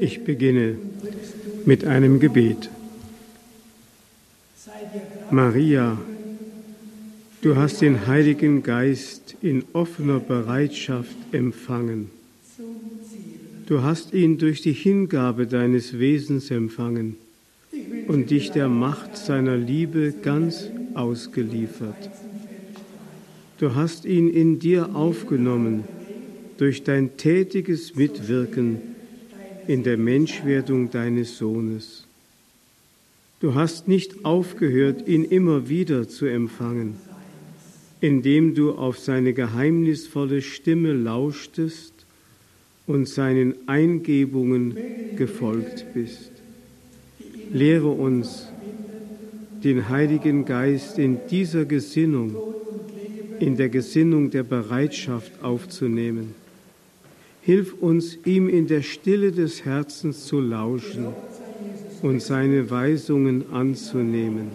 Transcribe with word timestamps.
Ich 0.00 0.24
beginne 0.24 0.76
mit 1.64 1.84
einem 1.84 2.18
Gebet. 2.18 2.68
Maria, 5.30 5.98
du 7.40 7.54
hast 7.54 7.80
den 7.80 8.08
Heiligen 8.08 8.64
Geist 8.64 9.36
in 9.40 9.64
offener 9.72 10.18
Bereitschaft 10.18 11.14
empfangen. 11.30 12.10
Du 13.66 13.82
hast 13.82 14.12
ihn 14.12 14.36
durch 14.38 14.62
die 14.62 14.72
Hingabe 14.72 15.46
deines 15.46 15.96
Wesens 16.00 16.50
empfangen 16.50 17.14
und 18.08 18.32
dich 18.32 18.50
der 18.50 18.68
Macht 18.68 19.16
seiner 19.16 19.56
Liebe 19.56 20.12
ganz 20.22 20.70
ausgeliefert. 20.94 22.10
Du 23.58 23.76
hast 23.76 24.06
ihn 24.06 24.28
in 24.28 24.58
dir 24.58 24.96
aufgenommen 24.96 25.84
durch 26.58 26.82
dein 26.82 27.16
tätiges 27.16 27.94
Mitwirken 27.94 28.93
in 29.66 29.82
der 29.82 29.96
Menschwerdung 29.96 30.90
deines 30.90 31.38
Sohnes. 31.38 32.06
Du 33.40 33.54
hast 33.54 33.88
nicht 33.88 34.24
aufgehört, 34.24 35.06
ihn 35.06 35.24
immer 35.24 35.68
wieder 35.68 36.08
zu 36.08 36.26
empfangen, 36.26 36.96
indem 38.00 38.54
du 38.54 38.72
auf 38.72 38.98
seine 38.98 39.32
geheimnisvolle 39.32 40.40
Stimme 40.40 40.92
lauschtest 40.92 41.92
und 42.86 43.08
seinen 43.08 43.54
Eingebungen 43.66 44.76
gefolgt 45.16 45.86
bist. 45.94 46.30
Lehre 47.52 47.88
uns, 47.88 48.48
den 49.62 49.88
Heiligen 49.88 50.44
Geist 50.44 50.98
in 50.98 51.18
dieser 51.30 51.64
Gesinnung, 51.64 52.36
in 53.40 53.56
der 53.56 53.68
Gesinnung 53.68 54.30
der 54.30 54.42
Bereitschaft 54.42 55.42
aufzunehmen. 55.42 56.34
Hilf 57.44 57.74
uns, 57.80 58.18
ihm 58.24 58.48
in 58.48 58.66
der 58.66 58.82
Stille 58.82 59.32
des 59.32 59.64
Herzens 59.64 60.26
zu 60.26 60.40
lauschen 60.40 61.08
und 62.02 62.22
seine 62.22 62.70
Weisungen 62.70 63.52
anzunehmen. 63.52 64.48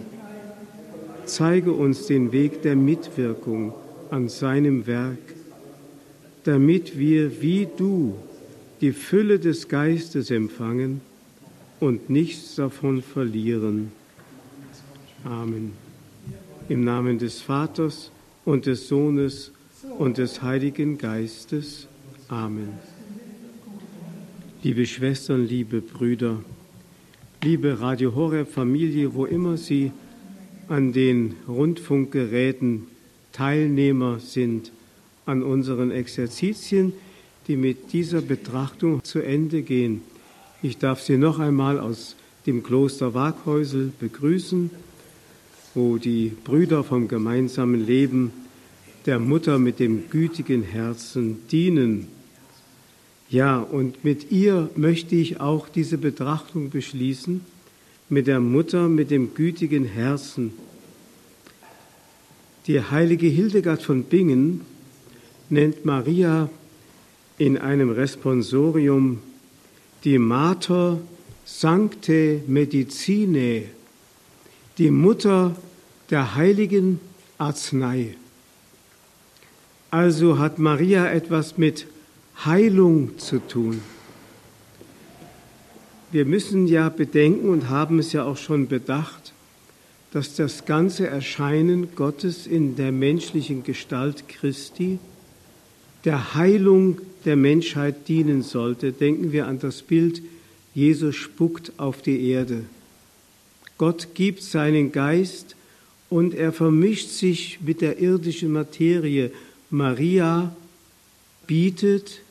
Zeige 1.24 1.72
uns 1.72 2.06
den 2.06 2.32
Weg 2.32 2.62
der 2.62 2.76
Mitwirkung 2.76 3.72
an 4.10 4.28
seinem 4.28 4.86
Werk 4.86 5.18
damit 6.44 6.98
wir 6.98 7.42
wie 7.42 7.68
du 7.76 8.16
die 8.80 8.92
Fülle 8.92 9.38
des 9.38 9.68
Geistes 9.68 10.30
empfangen 10.30 11.00
und 11.80 12.08
nichts 12.08 12.54
davon 12.54 13.02
verlieren. 13.02 13.92
Amen. 15.24 15.72
Im 16.68 16.84
Namen 16.84 17.18
des 17.18 17.40
Vaters 17.42 18.10
und 18.44 18.66
des 18.66 18.88
Sohnes 18.88 19.52
und 19.98 20.18
des 20.18 20.40
Heiligen 20.40 20.96
Geistes. 20.96 21.88
Amen. 22.30 22.74
Liebe 24.62 24.86
Schwestern, 24.86 25.48
liebe 25.48 25.80
Brüder, 25.80 26.38
liebe 27.42 27.80
Radio 27.80 28.14
Horeb 28.14 28.48
Familie, 28.48 29.14
wo 29.14 29.24
immer 29.26 29.56
Sie 29.56 29.90
an 30.68 30.92
den 30.92 31.34
Rundfunkgeräten 31.48 32.86
Teilnehmer 33.32 34.20
sind, 34.20 34.70
an 35.26 35.42
unseren 35.42 35.90
Exerzitien, 35.90 36.92
die 37.48 37.56
mit 37.56 37.92
dieser 37.92 38.20
Betrachtung 38.20 39.02
zu 39.02 39.18
Ende 39.18 39.62
gehen. 39.62 40.02
Ich 40.62 40.78
darf 40.78 41.02
Sie 41.02 41.16
noch 41.16 41.40
einmal 41.40 41.80
aus 41.80 42.14
dem 42.46 42.62
Kloster 42.62 43.12
Waghäusel 43.12 43.90
begrüßen, 43.98 44.70
wo 45.74 45.98
die 45.98 46.30
Brüder 46.44 46.84
vom 46.84 47.08
gemeinsamen 47.08 47.84
Leben 47.84 48.30
der 49.06 49.18
Mutter 49.18 49.58
mit 49.58 49.80
dem 49.80 50.08
gütigen 50.10 50.62
Herzen 50.62 51.48
dienen. 51.48 52.19
Ja, 53.30 53.60
und 53.60 54.04
mit 54.04 54.32
ihr 54.32 54.68
möchte 54.74 55.14
ich 55.14 55.38
auch 55.38 55.68
diese 55.68 55.98
Betrachtung 55.98 56.70
beschließen, 56.70 57.42
mit 58.08 58.26
der 58.26 58.40
Mutter 58.40 58.88
mit 58.88 59.12
dem 59.12 59.34
gütigen 59.34 59.84
Herzen. 59.84 60.52
Die 62.66 62.82
heilige 62.82 63.28
Hildegard 63.28 63.82
von 63.82 64.02
Bingen 64.02 64.62
nennt 65.48 65.84
Maria 65.84 66.50
in 67.38 67.56
einem 67.56 67.90
Responsorium 67.90 69.20
die 70.02 70.18
Mater 70.18 71.00
Sancte 71.44 72.42
Medicinae, 72.48 73.68
die 74.76 74.90
Mutter 74.90 75.54
der 76.10 76.34
heiligen 76.34 76.98
Arznei. 77.38 78.16
Also 79.90 80.38
hat 80.38 80.58
Maria 80.58 81.08
etwas 81.10 81.56
mit 81.56 81.86
Heilung 82.44 83.18
zu 83.18 83.38
tun. 83.38 83.82
Wir 86.10 86.24
müssen 86.24 86.66
ja 86.66 86.88
bedenken 86.88 87.50
und 87.50 87.68
haben 87.68 87.98
es 87.98 88.12
ja 88.12 88.24
auch 88.24 88.38
schon 88.38 88.66
bedacht, 88.66 89.32
dass 90.12 90.34
das 90.34 90.64
ganze 90.64 91.06
Erscheinen 91.06 91.94
Gottes 91.94 92.46
in 92.46 92.76
der 92.76 92.92
menschlichen 92.92 93.62
Gestalt 93.62 94.28
Christi 94.28 94.98
der 96.04 96.34
Heilung 96.34 96.98
der 97.26 97.36
Menschheit 97.36 98.08
dienen 98.08 98.42
sollte, 98.42 98.92
denken 98.92 99.32
wir 99.32 99.46
an 99.46 99.58
das 99.58 99.82
Bild, 99.82 100.22
Jesus 100.74 101.16
spuckt 101.16 101.72
auf 101.76 102.00
die 102.00 102.30
Erde. 102.30 102.64
Gott 103.76 104.14
gibt 104.14 104.42
seinen 104.42 104.92
Geist 104.92 105.56
und 106.08 106.34
er 106.34 106.52
vermischt 106.52 107.10
sich 107.10 107.60
mit 107.60 107.82
der 107.82 107.98
irdischen 107.98 108.52
Materie. 108.52 109.30
Maria 109.68 110.56
bietet 111.46 112.22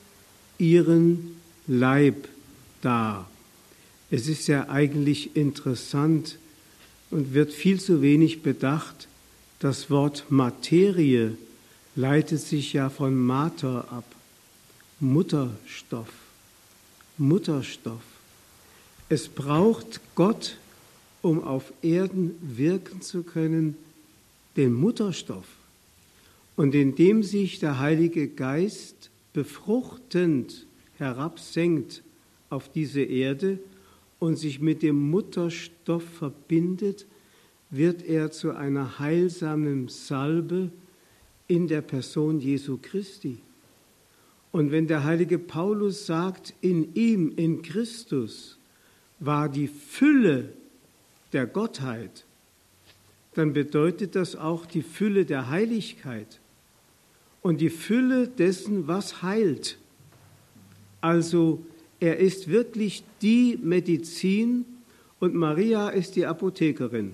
ihren 0.59 1.37
Leib 1.67 2.27
dar. 2.81 3.29
Es 4.11 4.27
ist 4.27 4.47
ja 4.47 4.69
eigentlich 4.69 5.35
interessant 5.35 6.37
und 7.09 7.33
wird 7.33 7.51
viel 7.51 7.79
zu 7.79 8.01
wenig 8.01 8.43
bedacht, 8.43 9.07
das 9.59 9.89
Wort 9.89 10.25
Materie 10.29 11.37
leitet 11.95 12.39
sich 12.39 12.73
ja 12.73 12.89
von 12.89 13.15
Mater 13.15 13.91
ab, 13.91 14.05
Mutterstoff, 14.99 16.11
Mutterstoff. 17.17 18.01
Es 19.09 19.27
braucht 19.27 19.99
Gott, 20.15 20.57
um 21.21 21.43
auf 21.43 21.73
Erden 21.81 22.35
wirken 22.41 23.01
zu 23.01 23.23
können, 23.23 23.75
den 24.55 24.73
Mutterstoff. 24.73 25.45
Und 26.55 26.75
indem 26.75 27.23
sich 27.23 27.59
der 27.59 27.79
Heilige 27.79 28.27
Geist 28.27 29.08
befruchtend 29.33 30.65
herabsenkt 30.97 32.03
auf 32.49 32.69
diese 32.69 33.01
Erde 33.01 33.59
und 34.19 34.37
sich 34.37 34.59
mit 34.59 34.81
dem 34.81 35.09
Mutterstoff 35.09 36.03
verbindet, 36.03 37.05
wird 37.69 38.03
er 38.03 38.31
zu 38.31 38.51
einer 38.55 38.99
heilsamen 38.99 39.87
Salbe, 39.87 40.71
in 41.49 41.67
der 41.67 41.81
Person 41.81 42.39
Jesu 42.39 42.77
Christi. 42.81 43.39
Und 44.51 44.71
wenn 44.71 44.87
der 44.87 45.03
heilige 45.03 45.39
Paulus 45.39 46.05
sagt, 46.05 46.53
in 46.61 46.93
ihm, 46.95 47.33
in 47.35 47.61
Christus, 47.61 48.57
war 49.19 49.49
die 49.49 49.67
Fülle 49.67 50.53
der 51.33 51.45
Gottheit, 51.45 52.25
dann 53.33 53.53
bedeutet 53.53 54.15
das 54.15 54.35
auch 54.35 54.65
die 54.65 54.81
Fülle 54.81 55.25
der 55.25 55.49
Heiligkeit 55.49 56.39
und 57.41 57.61
die 57.61 57.69
Fülle 57.69 58.27
dessen, 58.27 58.87
was 58.87 59.21
heilt. 59.21 59.77
Also 61.01 61.63
er 61.99 62.17
ist 62.17 62.47
wirklich 62.49 63.03
die 63.21 63.57
Medizin 63.61 64.65
und 65.19 65.35
Maria 65.35 65.89
ist 65.89 66.15
die 66.15 66.25
Apothekerin. 66.25 67.13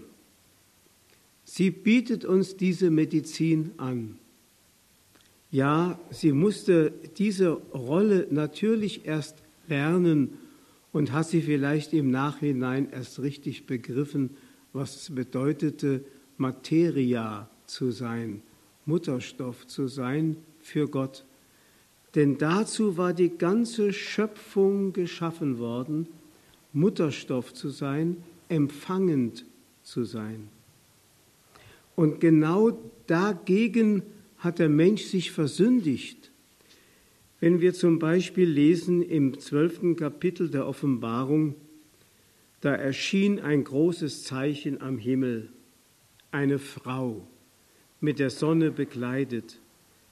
Sie 1.44 1.70
bietet 1.70 2.26
uns 2.26 2.58
diese 2.58 2.90
Medizin 2.90 3.72
an. 3.78 4.18
Ja, 5.52 6.00
sie 6.10 6.32
musste 6.32 6.92
diese 7.18 7.52
Rolle 7.52 8.28
natürlich 8.30 9.06
erst 9.06 9.38
lernen 9.68 10.38
und 10.92 11.12
hat 11.12 11.30
sie 11.30 11.42
vielleicht 11.42 11.94
im 11.94 12.10
Nachhinein 12.10 12.90
erst 12.92 13.20
richtig 13.20 13.66
begriffen, 13.66 14.32
was 14.74 14.96
es 14.96 15.16
bedeutete, 15.16 16.04
Materia 16.38 17.50
zu 17.68 17.92
sein, 17.92 18.42
Mutterstoff 18.86 19.68
zu 19.68 19.88
sein 19.88 20.38
für 20.60 20.88
Gott. 20.88 21.26
Denn 22.14 22.38
dazu 22.38 22.98
war 22.98 23.14
die 23.14 23.38
ganze 23.38 23.92
Schöpfung 23.92 24.94
geschaffen 24.94 25.60
worden, 25.60 26.08
Mutterstoff 26.72 27.54
zu 27.54 27.70
sein, 27.70 28.18
empfangend 28.48 29.46
zu 29.84 30.04
sein. 30.04 30.48
Und 31.96 32.20
genau 32.20 32.78
dagegen 33.08 34.04
hat 34.38 34.60
der 34.60 34.70
Mensch 34.70 35.04
sich 35.04 35.32
versündigt. 35.32 36.32
Wenn 37.40 37.62
wir 37.62 37.74
zum 37.74 38.00
Beispiel 38.00 38.50
lesen 38.50 39.02
im 39.02 39.40
zwölften 39.40 39.96
Kapitel 39.96 40.50
der 40.50 40.68
Offenbarung, 40.68 41.56
da 42.62 42.74
erschien 42.74 43.40
ein 43.40 43.64
großes 43.64 44.24
Zeichen 44.24 44.82
am 44.82 44.98
Himmel, 44.98 45.50
eine 46.32 46.60
Frau 46.60 47.28
mit 48.06 48.20
der 48.20 48.30
Sonne 48.30 48.70
bekleidet, 48.70 49.60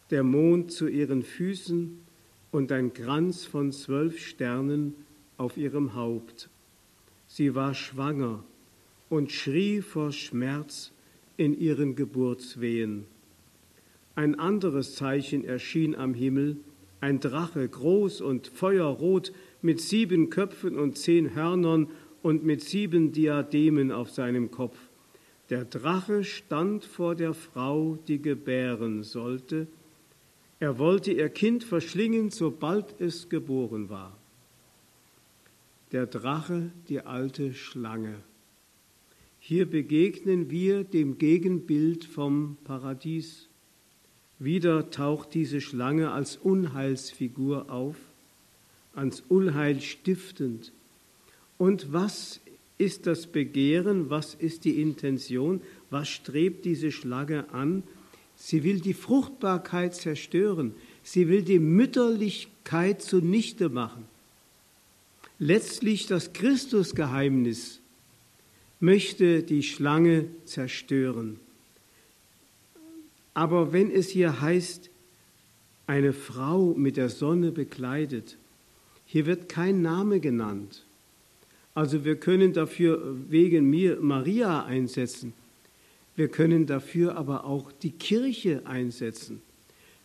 der 0.10 0.24
Mond 0.24 0.72
zu 0.72 0.88
ihren 0.88 1.22
Füßen, 1.22 2.00
und 2.50 2.72
ein 2.72 2.94
Kranz 2.94 3.46
von 3.46 3.72
zwölf 3.72 4.20
Sternen 4.20 4.96
auf 5.38 5.58
ihrem 5.58 5.94
Haupt. 5.94 6.50
Sie 7.28 7.54
war 7.54 7.76
schwanger 7.76 8.44
und 9.10 9.32
schrie 9.32 9.82
vor 9.82 10.12
Schmerz 10.12 10.92
in 11.38 11.60
ihren 11.60 11.96
Geburtswehen. 11.96 13.06
Ein 14.16 14.40
anderes 14.40 14.96
Zeichen 14.96 15.46
erschien 15.46 15.96
am 15.96 16.16
Himmel, 16.16 16.58
ein 17.00 17.20
Drache, 17.20 17.68
groß 17.68 18.22
und 18.22 18.48
feuerrot, 18.48 19.34
mit 19.62 19.82
sieben 19.82 20.32
Köpfen 20.32 20.80
und 20.80 20.98
zehn 20.98 21.36
Hörnern 21.36 21.90
und 22.24 22.44
mit 22.44 22.62
sieben 22.62 23.12
Diademen 23.12 23.92
auf 23.92 24.10
seinem 24.10 24.50
Kopf. 24.50 24.78
Der 25.50 25.66
Drache 25.66 26.24
stand 26.24 26.86
vor 26.86 27.16
der 27.16 27.34
Frau, 27.34 27.98
die 28.08 28.22
gebären 28.22 29.04
sollte. 29.04 29.68
Er 30.60 30.78
wollte 30.80 31.12
ihr 31.12 31.30
Kind 31.30 31.64
verschlingen, 31.64 32.30
sobald 32.32 33.00
es 33.02 33.28
geboren 33.28 33.90
war. 33.90 34.18
Der 35.92 36.06
Drache, 36.06 36.72
die 36.88 37.02
alte 37.02 37.54
Schlange. 37.54 38.16
Hier 39.40 39.70
begegnen 39.70 40.50
wir 40.50 40.86
dem 40.86 41.18
Gegenbild 41.18 42.06
vom 42.06 42.58
Paradies. 42.64 43.50
Wieder 44.40 44.90
taucht 44.90 45.34
diese 45.34 45.60
Schlange 45.60 46.12
als 46.12 46.38
Unheilsfigur 46.38 47.70
auf, 47.70 47.98
ans 48.96 49.22
Unheil 49.28 49.82
stiftend. 49.82 50.72
Und 51.58 51.92
was 51.92 52.40
ist 52.78 53.08
das 53.08 53.28
Begehren? 53.28 54.10
Was 54.10 54.34
ist 54.34 54.66
die 54.66 54.82
Intention? 54.82 55.62
Was 55.90 56.10
strebt 56.10 56.66
diese 56.66 56.92
Schlange 56.92 57.50
an? 57.54 57.84
Sie 58.36 58.64
will 58.64 58.80
die 58.80 58.94
Fruchtbarkeit 58.94 59.96
zerstören. 59.96 60.74
Sie 61.04 61.28
will 61.28 61.44
die 61.44 61.60
Mütterlichkeit 61.60 63.02
zunichte 63.02 63.70
machen. 63.70 64.06
Letztlich 65.40 66.08
das 66.08 66.34
Christusgeheimnis 66.34 67.80
möchte 68.80 69.44
die 69.44 69.64
Schlange 69.64 70.28
zerstören. 70.46 71.40
Aber 73.34 73.74
wenn 73.74 73.90
es 73.90 74.10
hier 74.10 74.42
heißt, 74.42 74.90
eine 75.88 76.14
Frau 76.14 76.74
mit 76.76 76.98
der 76.98 77.10
Sonne 77.10 77.52
bekleidet, 77.52 78.38
hier 79.06 79.26
wird 79.26 79.50
kein 79.50 79.82
Name 79.82 80.20
genannt. 80.20 80.86
Also 81.74 82.06
wir 82.06 82.16
können 82.16 82.54
dafür 82.54 83.16
wegen 83.30 83.70
mir 83.70 84.00
Maria 84.00 84.66
einsetzen. 84.66 85.34
Wir 86.16 86.28
können 86.28 86.68
dafür 86.68 87.18
aber 87.18 87.46
auch 87.46 87.72
die 87.72 87.92
Kirche 87.92 88.62
einsetzen. 88.66 89.42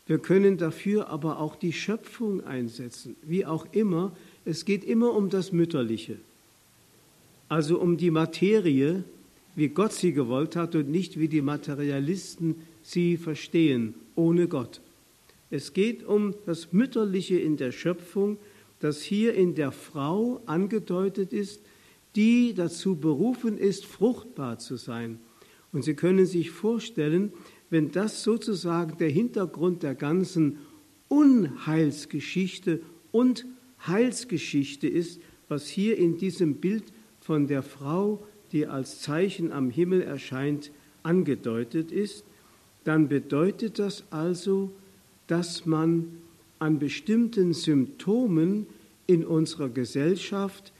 Wir 0.07 0.19
können 0.19 0.57
dafür 0.57 1.09
aber 1.09 1.39
auch 1.39 1.57
die 1.57 1.75
Schöpfung 1.75 2.45
einsetzen. 2.47 3.17
Wie 3.23 3.45
auch 3.45 3.67
immer, 3.73 4.17
es 4.47 4.65
geht 4.65 4.85
immer 4.85 5.13
um 5.15 5.29
das 5.29 5.53
Mütterliche 5.53 6.17
also 7.49 7.79
um 7.79 7.97
die 7.97 8.11
Materie, 8.11 9.05
wie 9.57 9.69
Gott 9.69 9.93
sie 9.93 10.13
gewollt 10.13 10.55
hat 10.55 10.75
und 10.75 10.91
nicht 10.91 11.19
wie 11.19 11.29
die 11.29 11.43
Materialisten 11.43 12.57
sie 12.83 13.17
verstehen, 13.17 13.95
ohne 14.15 14.49
Gott. 14.49 14.81
Es 15.51 15.73
geht 15.73 16.05
um 16.05 16.35
das 16.47 16.73
Mütterliche 16.73 17.39
in 17.39 17.57
der 17.57 17.73
Schöpfung, 17.73 18.37
das 18.81 19.03
hier 19.03 19.35
in 19.35 19.55
der 19.55 19.73
Frau 19.73 20.43
angedeutet 20.47 21.33
ist, 21.33 21.63
die 22.17 22.55
dazu 22.55 22.97
berufen 22.97 23.59
ist, 23.59 23.85
fruchtbar 23.85 24.59
zu 24.59 24.77
sein. 24.77 25.21
Und 25.73 25.85
Sie 25.85 25.95
können 25.95 26.27
sich 26.27 26.51
vorstellen, 26.51 27.33
wenn 27.71 27.91
das 27.91 28.23
sozusagen 28.23 28.97
der 28.99 29.11
Hintergrund 29.11 29.83
der 29.83 29.95
ganzen 29.95 30.59
Unheilsgeschichte 31.09 32.81
und 33.13 33.47
Heilsgeschichte 33.87 34.89
ist, 34.89 35.21
was 35.49 35.67
hier 35.67 35.99
in 35.99 36.17
diesem 36.17 36.57
Bild 36.57 36.93
von 37.21 37.47
der 37.47 37.63
Frau, 37.63 38.27
die 38.53 38.67
als 38.67 39.01
Zeichen 39.01 39.53
am 39.53 39.71
Himmel 39.71 40.03
erscheint, 40.03 40.71
angedeutet 41.03 41.93
ist, 41.93 42.25
dann 42.85 43.09
bedeutet 43.09 43.79
das 43.79 44.05
also, 44.11 44.73
dass 45.27 45.67
man 45.67 46.19
an 46.59 46.79
bestimmten 46.79 47.55
Symptomen 47.55 48.67
in 49.07 49.25
unserer 49.25 49.69
Gesellschaft 49.69 50.73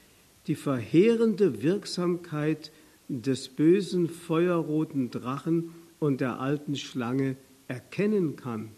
die 0.47 0.55
verheerende 0.55 1.61
Wirksamkeit 1.61 2.71
des 3.07 3.49
bösen 3.49 4.09
feuerroten 4.09 5.11
Drachen 5.11 5.73
und 5.99 6.21
der 6.21 6.39
alten 6.39 6.75
Schlange 6.75 7.35
erkennen 7.67 8.35
kann. 8.35 8.69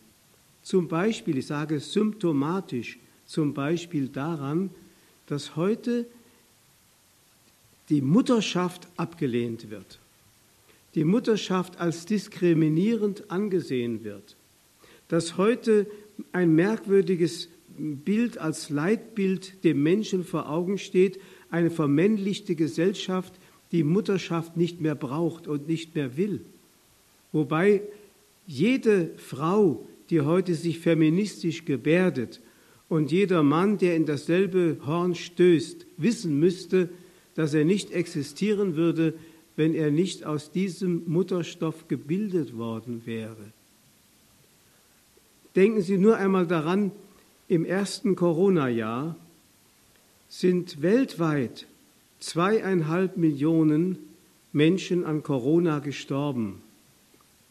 Zum 0.63 0.87
Beispiel, 0.87 1.37
ich 1.37 1.47
sage 1.47 1.79
symptomatisch, 1.79 2.97
zum 3.25 3.53
Beispiel 3.53 4.07
daran, 4.07 4.69
dass 5.27 5.55
heute 5.55 6.05
die 7.89 8.01
Mutterschaft 8.01 8.87
abgelehnt 8.97 9.69
wird, 9.69 9.99
die 10.95 11.03
Mutterschaft 11.03 11.79
als 11.79 12.05
diskriminierend 12.05 13.31
angesehen 13.31 14.03
wird, 14.03 14.35
dass 15.07 15.37
heute 15.37 15.87
ein 16.31 16.55
merkwürdiges 16.55 17.49
Bild 17.77 18.37
als 18.37 18.69
Leitbild 18.69 19.63
dem 19.63 19.81
Menschen 19.81 20.23
vor 20.23 20.49
Augen 20.49 20.77
steht, 20.77 21.19
eine 21.49 21.71
vermännlichte 21.71 22.55
Gesellschaft, 22.55 23.33
die 23.71 23.83
Mutterschaft 23.83 24.57
nicht 24.57 24.81
mehr 24.81 24.95
braucht 24.95 25.47
und 25.47 25.67
nicht 25.67 25.95
mehr 25.95 26.17
will. 26.17 26.41
Wobei 27.31 27.81
jede 28.45 29.11
Frau, 29.17 29.87
die 30.09 30.21
heute 30.21 30.55
sich 30.55 30.79
feministisch 30.79 31.65
gebärdet 31.65 32.41
und 32.89 33.11
jeder 33.11 33.43
Mann, 33.43 33.77
der 33.77 33.95
in 33.95 34.05
dasselbe 34.05 34.77
Horn 34.85 35.15
stößt, 35.15 35.85
wissen 35.97 36.39
müsste, 36.39 36.89
dass 37.35 37.53
er 37.53 37.63
nicht 37.63 37.91
existieren 37.91 38.75
würde, 38.75 39.13
wenn 39.55 39.73
er 39.73 39.91
nicht 39.91 40.25
aus 40.25 40.51
diesem 40.51 41.03
Mutterstoff 41.07 41.87
gebildet 41.87 42.57
worden 42.57 43.03
wäre. 43.05 43.53
Denken 45.55 45.81
Sie 45.81 45.97
nur 45.97 46.17
einmal 46.17 46.47
daran, 46.47 46.91
im 47.47 47.65
ersten 47.65 48.15
Corona-Jahr 48.15 49.15
sind 50.29 50.81
weltweit 50.81 51.67
zweieinhalb 52.19 53.17
Millionen 53.17 53.97
Menschen 54.53 55.03
an 55.03 55.23
Corona 55.23 55.79
gestorben. 55.79 56.61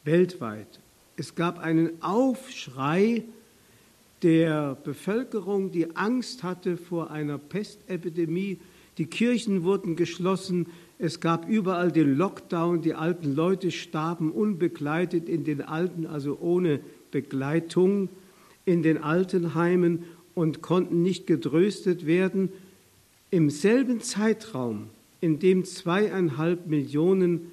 Weltweit. 0.05 0.81
Es 1.17 1.35
gab 1.35 1.58
einen 1.58 2.02
Aufschrei 2.02 3.25
der 4.23 4.76
Bevölkerung, 4.82 5.70
die 5.70 5.94
Angst 5.97 6.43
hatte 6.43 6.79
vor 6.79 7.11
einer 7.11 7.37
Pestepidemie 7.37 8.58
die 9.00 9.06
Kirchen 9.06 9.62
wurden 9.62 9.97
geschlossen, 9.97 10.66
es 10.99 11.21
gab 11.21 11.49
überall 11.49 11.90
den 11.90 12.16
Lockdown, 12.16 12.83
die 12.83 12.92
alten 12.92 13.35
Leute 13.35 13.71
starben 13.71 14.30
unbegleitet 14.30 15.26
in 15.26 15.42
den 15.45 15.62
Alten, 15.62 16.04
also 16.04 16.37
ohne 16.38 16.80
Begleitung, 17.11 18.09
in 18.64 18.83
den 18.83 18.99
Altenheimen 18.99 20.05
und 20.35 20.62
konnten 20.62 21.02
nicht 21.02 21.26
getröstet 21.26 22.07
werden. 22.07 22.50
Im 23.31 23.50
selben 23.50 24.00
Zeitraum, 24.00 24.88
in 25.21 25.38
dem 25.38 25.64
zweieinhalb 25.64 26.67
Millionen 26.67 27.50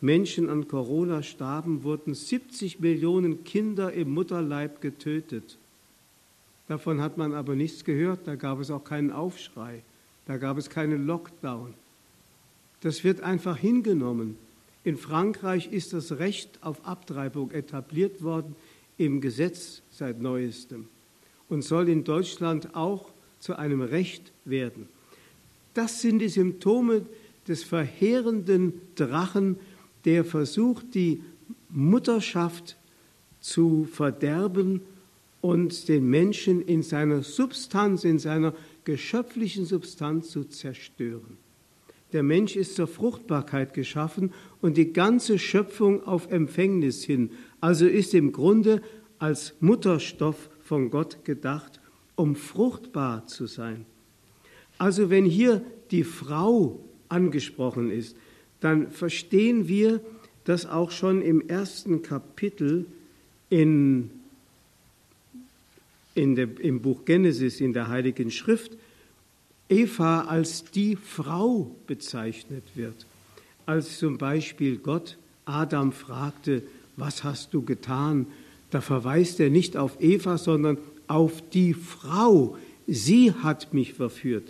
Menschen 0.00 0.48
an 0.48 0.68
Corona 0.68 1.22
starben, 1.22 1.82
wurden 1.82 2.14
70 2.14 2.80
Millionen 2.80 3.44
Kinder 3.44 3.92
im 3.92 4.14
Mutterleib 4.14 4.80
getötet. 4.80 5.58
Davon 6.68 7.00
hat 7.00 7.18
man 7.18 7.34
aber 7.34 7.56
nichts 7.56 7.84
gehört, 7.84 8.20
da 8.26 8.36
gab 8.36 8.60
es 8.60 8.70
auch 8.70 8.84
keinen 8.84 9.10
Aufschrei. 9.10 9.82
Da 10.26 10.36
gab 10.36 10.56
es 10.56 10.70
keinen 10.70 11.06
Lockdown. 11.06 11.74
Das 12.82 13.02
wird 13.02 13.20
einfach 13.20 13.56
hingenommen. 13.56 14.36
In 14.84 14.96
Frankreich 14.96 15.72
ist 15.72 15.92
das 15.92 16.18
Recht 16.18 16.58
auf 16.62 16.86
Abtreibung 16.86 17.50
etabliert 17.50 18.22
worden 18.22 18.54
im 19.00 19.22
Gesetz 19.22 19.80
seit 19.90 20.20
neuestem 20.20 20.88
und 21.48 21.62
soll 21.62 21.88
in 21.88 22.04
Deutschland 22.04 22.74
auch 22.74 23.10
zu 23.38 23.56
einem 23.56 23.80
Recht 23.80 24.30
werden. 24.44 24.88
Das 25.72 26.02
sind 26.02 26.18
die 26.18 26.28
Symptome 26.28 27.06
des 27.48 27.64
verheerenden 27.64 28.74
Drachen, 28.96 29.56
der 30.04 30.26
versucht, 30.26 30.94
die 30.94 31.22
Mutterschaft 31.70 32.76
zu 33.40 33.88
verderben 33.90 34.82
und 35.40 35.88
den 35.88 36.10
Menschen 36.10 36.60
in 36.60 36.82
seiner 36.82 37.22
Substanz, 37.22 38.04
in 38.04 38.18
seiner 38.18 38.52
geschöpflichen 38.84 39.64
Substanz 39.64 40.28
zu 40.28 40.44
zerstören. 40.44 41.38
Der 42.12 42.22
Mensch 42.22 42.56
ist 42.56 42.74
zur 42.74 42.88
Fruchtbarkeit 42.88 43.72
geschaffen 43.72 44.32
und 44.60 44.76
die 44.76 44.92
ganze 44.92 45.38
Schöpfung 45.38 46.04
auf 46.04 46.30
Empfängnis 46.30 47.04
hin, 47.04 47.30
also 47.60 47.86
ist 47.86 48.14
im 48.14 48.32
Grunde 48.32 48.82
als 49.18 49.54
Mutterstoff 49.60 50.48
von 50.64 50.90
Gott 50.90 51.24
gedacht, 51.24 51.80
um 52.16 52.36
fruchtbar 52.36 53.26
zu 53.26 53.46
sein. 53.46 53.84
Also 54.78 55.10
wenn 55.10 55.24
hier 55.24 55.62
die 55.90 56.04
Frau 56.04 56.80
angesprochen 57.08 57.90
ist, 57.90 58.16
dann 58.60 58.90
verstehen 58.90 59.68
wir, 59.68 60.00
dass 60.44 60.66
auch 60.66 60.90
schon 60.90 61.22
im 61.22 61.48
ersten 61.48 62.02
Kapitel 62.02 62.86
in 63.50 64.10
in 66.14 66.34
der, 66.34 66.48
im 66.60 66.82
Buch 66.82 67.04
Genesis 67.04 67.60
in 67.60 67.72
der 67.72 67.88
Heiligen 67.88 68.30
Schrift 68.30 68.72
Eva 69.68 70.22
als 70.22 70.64
die 70.64 70.96
Frau 70.96 71.74
bezeichnet 71.86 72.64
wird. 72.74 73.06
Als 73.66 73.98
zum 73.98 74.18
Beispiel 74.18 74.78
Gott 74.78 75.16
Adam 75.44 75.92
fragte, 75.92 76.62
was 77.00 77.24
hast 77.24 77.54
du 77.54 77.62
getan? 77.62 78.26
Da 78.70 78.80
verweist 78.80 79.40
er 79.40 79.50
nicht 79.50 79.76
auf 79.76 80.00
Eva, 80.00 80.38
sondern 80.38 80.78
auf 81.08 81.42
die 81.50 81.74
Frau. 81.74 82.56
Sie 82.86 83.32
hat 83.32 83.74
mich 83.74 83.94
verführt. 83.94 84.44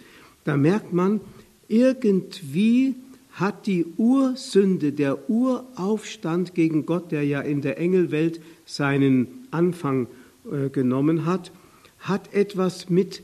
Da 0.45 0.57
merkt 0.57 0.92
man, 0.92 1.21
irgendwie 1.69 2.95
hat 3.33 3.66
die 3.66 3.87
Ursünde, 3.97 4.92
der 4.92 5.30
Uraufstand 5.30 6.54
gegen 6.54 6.85
Gott, 6.85 7.12
der 7.12 7.25
ja 7.25 7.40
in 7.40 7.62
der 7.62 7.78
Engelwelt 7.78 8.40
seinen 8.66 9.28
Anfang 9.50 10.09
äh, 10.50 10.69
genommen 10.69 11.25
hat, 11.25 11.52
hat 12.00 12.35
etwas 12.35 12.90
mit 12.90 13.23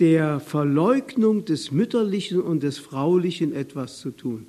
der 0.00 0.40
Verleugnung 0.40 1.44
des 1.44 1.72
Mütterlichen 1.72 2.40
und 2.40 2.62
des 2.62 2.78
Fraulichen 2.78 3.54
etwas 3.54 3.98
zu 3.98 4.10
tun. 4.10 4.46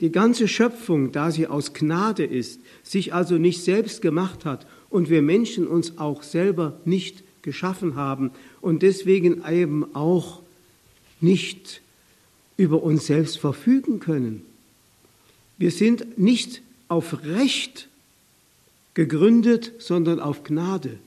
Die 0.00 0.10
ganze 0.10 0.48
Schöpfung, 0.48 1.12
da 1.12 1.30
sie 1.30 1.46
aus 1.46 1.74
Gnade 1.74 2.24
ist, 2.24 2.60
sich 2.82 3.12
also 3.12 3.36
nicht 3.36 3.62
selbst 3.62 4.00
gemacht 4.00 4.44
hat 4.44 4.66
und 4.88 5.10
wir 5.10 5.20
Menschen 5.20 5.66
uns 5.66 5.98
auch 5.98 6.22
selber 6.22 6.80
nicht 6.84 7.22
geschaffen 7.42 7.96
haben 7.96 8.30
und 8.60 8.82
deswegen 8.82 9.42
eben 9.46 9.94
auch 9.94 10.40
nicht 11.20 11.82
über 12.56 12.82
uns 12.82 13.06
selbst 13.06 13.38
verfügen 13.38 14.00
können. 14.00 14.42
Wir 15.58 15.70
sind 15.70 16.18
nicht 16.18 16.62
auf 16.88 17.22
Recht 17.24 17.88
gegründet, 18.94 19.72
sondern 19.78 20.18
auf 20.20 20.44
Gnade. 20.44 20.98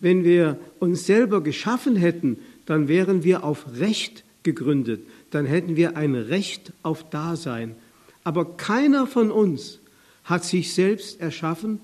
Wenn 0.00 0.24
wir 0.24 0.58
uns 0.78 1.06
selber 1.06 1.42
geschaffen 1.42 1.96
hätten, 1.96 2.38
dann 2.66 2.88
wären 2.88 3.24
wir 3.24 3.44
auf 3.44 3.64
Recht 3.78 4.24
gegründet, 4.42 5.00
dann 5.36 5.44
hätten 5.44 5.76
wir 5.76 5.98
ein 5.98 6.14
Recht 6.14 6.72
auf 6.82 7.10
Dasein. 7.10 7.74
Aber 8.24 8.56
keiner 8.56 9.06
von 9.06 9.30
uns 9.30 9.80
hat 10.24 10.46
sich 10.46 10.72
selbst 10.72 11.20
erschaffen, 11.20 11.80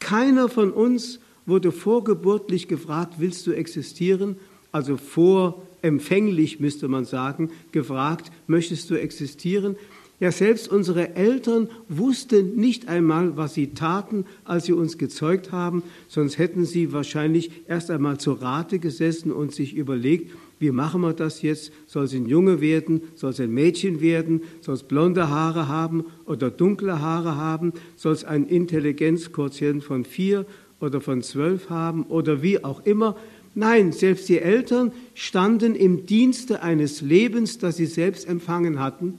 keiner 0.00 0.48
von 0.48 0.72
uns 0.72 1.20
wurde 1.46 1.70
vorgeburtlich 1.70 2.66
gefragt, 2.66 3.14
willst 3.18 3.46
du 3.46 3.52
existieren? 3.52 4.36
Also 4.72 4.96
vorempfänglich 4.96 6.58
müsste 6.58 6.88
man 6.88 7.04
sagen, 7.04 7.50
gefragt, 7.70 8.32
möchtest 8.48 8.90
du 8.90 8.96
existieren? 8.96 9.76
Ja, 10.18 10.32
selbst 10.32 10.66
unsere 10.66 11.14
Eltern 11.14 11.68
wussten 11.88 12.56
nicht 12.56 12.88
einmal, 12.88 13.36
was 13.36 13.54
sie 13.54 13.68
taten, 13.68 14.26
als 14.44 14.64
sie 14.64 14.72
uns 14.72 14.98
gezeugt 14.98 15.52
haben, 15.52 15.84
sonst 16.08 16.38
hätten 16.38 16.64
sie 16.64 16.92
wahrscheinlich 16.92 17.52
erst 17.68 17.92
einmal 17.92 18.18
zur 18.18 18.42
Rate 18.42 18.80
gesessen 18.80 19.30
und 19.30 19.54
sich 19.54 19.74
überlegt, 19.74 20.32
wie 20.58 20.70
machen 20.70 21.00
wir 21.02 21.12
das 21.12 21.42
jetzt? 21.42 21.72
Soll 21.86 22.04
es 22.04 22.14
ein 22.14 22.26
Junge 22.26 22.60
werden? 22.60 23.02
Soll 23.14 23.30
es 23.30 23.40
ein 23.40 23.52
Mädchen 23.52 24.00
werden? 24.00 24.42
Soll 24.60 24.74
es 24.74 24.82
blonde 24.82 25.28
Haare 25.28 25.68
haben 25.68 26.06
oder 26.24 26.50
dunkle 26.50 27.00
Haare 27.00 27.36
haben? 27.36 27.72
Soll 27.96 28.12
es 28.12 28.24
einen 28.24 28.46
Intelligenzquotient 28.46 29.84
von 29.84 30.04
vier 30.04 30.46
oder 30.80 31.00
von 31.00 31.22
zwölf 31.22 31.70
haben 31.70 32.04
oder 32.04 32.42
wie 32.42 32.64
auch 32.64 32.84
immer? 32.84 33.16
Nein, 33.54 33.92
selbst 33.92 34.28
die 34.28 34.38
Eltern 34.38 34.92
standen 35.14 35.74
im 35.74 36.06
Dienste 36.06 36.62
eines 36.62 37.00
Lebens, 37.00 37.58
das 37.58 37.76
sie 37.76 37.86
selbst 37.86 38.28
empfangen 38.28 38.78
hatten 38.78 39.18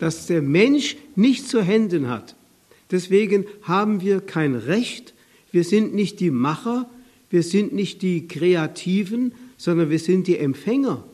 das 0.00 0.26
der 0.26 0.42
Mensch 0.42 0.96
nicht 1.14 1.46
zu 1.46 1.62
Händen 1.62 2.08
hat. 2.08 2.34
Deswegen 2.90 3.44
haben 3.62 4.00
wir 4.00 4.20
kein 4.20 4.56
Recht, 4.56 5.14
wir 5.52 5.62
sind 5.62 5.94
nicht 5.94 6.18
die 6.18 6.32
Macher, 6.32 6.90
wir 7.28 7.44
sind 7.44 7.72
nicht 7.72 8.02
die 8.02 8.26
Kreativen, 8.26 9.32
sondern 9.60 9.90
wir 9.90 9.98
sind 9.98 10.26
die 10.26 10.38
Empfänger. 10.38 11.04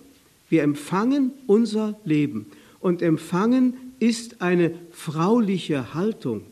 Wir 0.49 0.63
empfangen 0.63 1.33
unser 1.49 1.99
Leben. 2.05 2.47
Und 2.79 3.03
empfangen 3.03 3.75
ist 3.99 4.41
eine 4.41 4.73
frauliche 4.93 5.95
Haltung. 5.95 6.43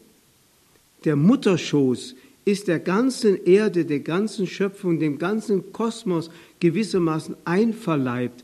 Der 1.05 1.15
Mutterschoß 1.15 2.17
ist 2.45 2.67
der 2.67 2.81
ganzen 2.81 3.45
Erde, 3.45 3.85
der 3.85 4.01
ganzen 4.01 4.49
Schöpfung, 4.49 4.99
dem 4.99 5.19
ganzen 5.19 5.73
Kosmos 5.73 6.31
gewissermaßen 6.59 7.37
einverleibt. 7.45 8.43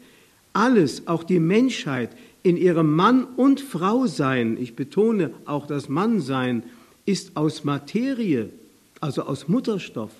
Alles, 0.52 1.09
auch 1.09 1.25
die 1.25 1.40
Menschheit, 1.40 2.11
in 2.45 2.57
ihrem 2.57 2.95
Mann 2.95 3.25
und 3.37 3.61
Frau 3.61 4.07
sein, 4.07 4.59
ich 4.61 4.76
betone 4.76 5.33
auch 5.45 5.66
das 5.66 5.88
Mannsein, 5.88 6.62
ist 7.04 7.37
aus 7.37 7.64
Materie, 7.64 8.50
also 9.00 9.23
aus 9.23 9.49
Mutterstoff. 9.49 10.12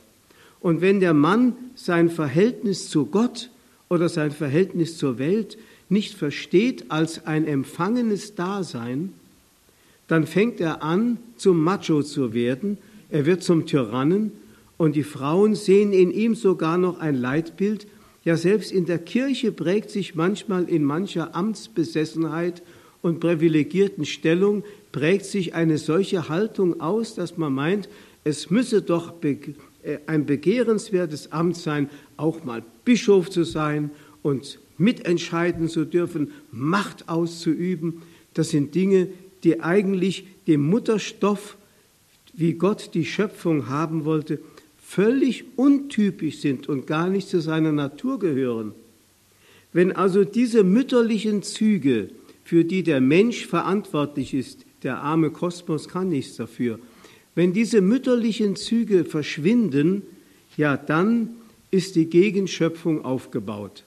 Und 0.61 0.81
wenn 0.81 1.01
der 1.01 1.15
Mann 1.15 1.55
sein 1.75 2.11
Verhältnis 2.11 2.89
zu 2.89 3.07
Gott 3.07 3.51
oder 3.89 4.09
sein 4.09 4.31
Verhältnis 4.31 4.99
zur 4.99 5.19
Welt 5.19 5.59
nicht 5.89 6.15
versteht 6.15 6.91
als 6.91 7.27
ein 7.27 7.47
empfangenes 7.47 8.35
Dasein, 8.35 9.13
dann 10.07 10.27
fängt 10.27 10.61
er 10.61 10.83
an, 10.83 11.19
zum 11.37 11.63
Macho 11.63 12.03
zu 12.03 12.35
werden, 12.35 12.79
er 13.11 13.27
wird 13.27 13.43
zum 13.43 13.67
Tyrannen. 13.67 14.33
Und 14.77 14.97
die 14.97 15.03
Frauen 15.03 15.55
sehen 15.55 15.93
in 15.93 16.11
ihm 16.11 16.35
sogar 16.35 16.79
noch 16.79 17.01
ein 17.01 17.15
Leitbild, 17.15 17.87
ja, 18.23 18.37
selbst 18.37 18.71
in 18.71 18.85
der 18.85 18.99
Kirche 18.99 19.51
prägt 19.51 19.91
sich 19.91 20.15
manchmal 20.15 20.69
in 20.69 20.85
mancher 20.85 21.35
Amtsbesessenheit 21.35 22.63
und 23.03 23.21
privilegierten 23.21 24.05
Stellung 24.05 24.63
prägt 24.93 25.25
sich 25.25 25.55
eine 25.55 25.79
solche 25.79 26.29
Haltung 26.29 26.81
aus, 26.81 27.15
dass 27.15 27.39
man 27.39 27.55
meint, 27.55 27.89
es 28.25 28.51
müsse 28.51 28.83
doch 28.83 29.13
ein 30.07 30.27
begehrenswertes 30.27 31.33
Amt 31.33 31.57
sein, 31.57 31.91
auch 32.17 32.45
mal 32.45 32.63
Bischof 32.85 33.31
zu 33.31 33.45
sein 33.45 33.91
und 34.23 34.59
mitentscheiden 34.79 35.69
zu 35.69 35.85
dürfen, 35.85 36.33
Macht 36.51 37.09
auszuüben. 37.09 38.03
Das 38.35 38.51
sind 38.51 38.75
Dinge, 38.75 39.09
die 39.45 39.61
eigentlich 39.61 40.27
dem 40.47 40.69
Mutterstoff, 40.69 41.57
wie 42.33 42.55
Gott 42.55 42.91
die 42.95 43.05
Schöpfung 43.05 43.69
haben 43.69 44.05
wollte, 44.05 44.41
völlig 44.83 45.45
untypisch 45.57 46.39
sind 46.39 46.69
und 46.69 46.87
gar 46.87 47.09
nicht 47.09 47.29
zu 47.29 47.41
seiner 47.41 47.73
Natur 47.73 48.19
gehören. 48.19 48.73
Wenn 49.73 49.93
also 49.93 50.25
diese 50.25 50.65
mütterlichen 50.65 51.43
Züge, 51.43 52.11
für 52.45 52.65
die 52.65 52.83
der 52.83 53.01
Mensch 53.01 53.47
verantwortlich 53.47 54.35
ist, 54.35 54.65
der 54.83 54.99
arme 54.99 55.31
Kosmos 55.31 55.89
kann 55.89 56.09
nichts 56.09 56.37
dafür, 56.37 56.81
wenn 57.41 57.55
diese 57.55 57.81
mütterlichen 57.81 58.55
Züge 58.55 59.07
verschwinden, 59.07 60.03
ja 60.59 60.77
dann 60.77 61.31
ist 61.71 61.97
die 61.97 62.05
Gegenschöpfung 62.05 63.03
aufgebaut. 63.03 63.85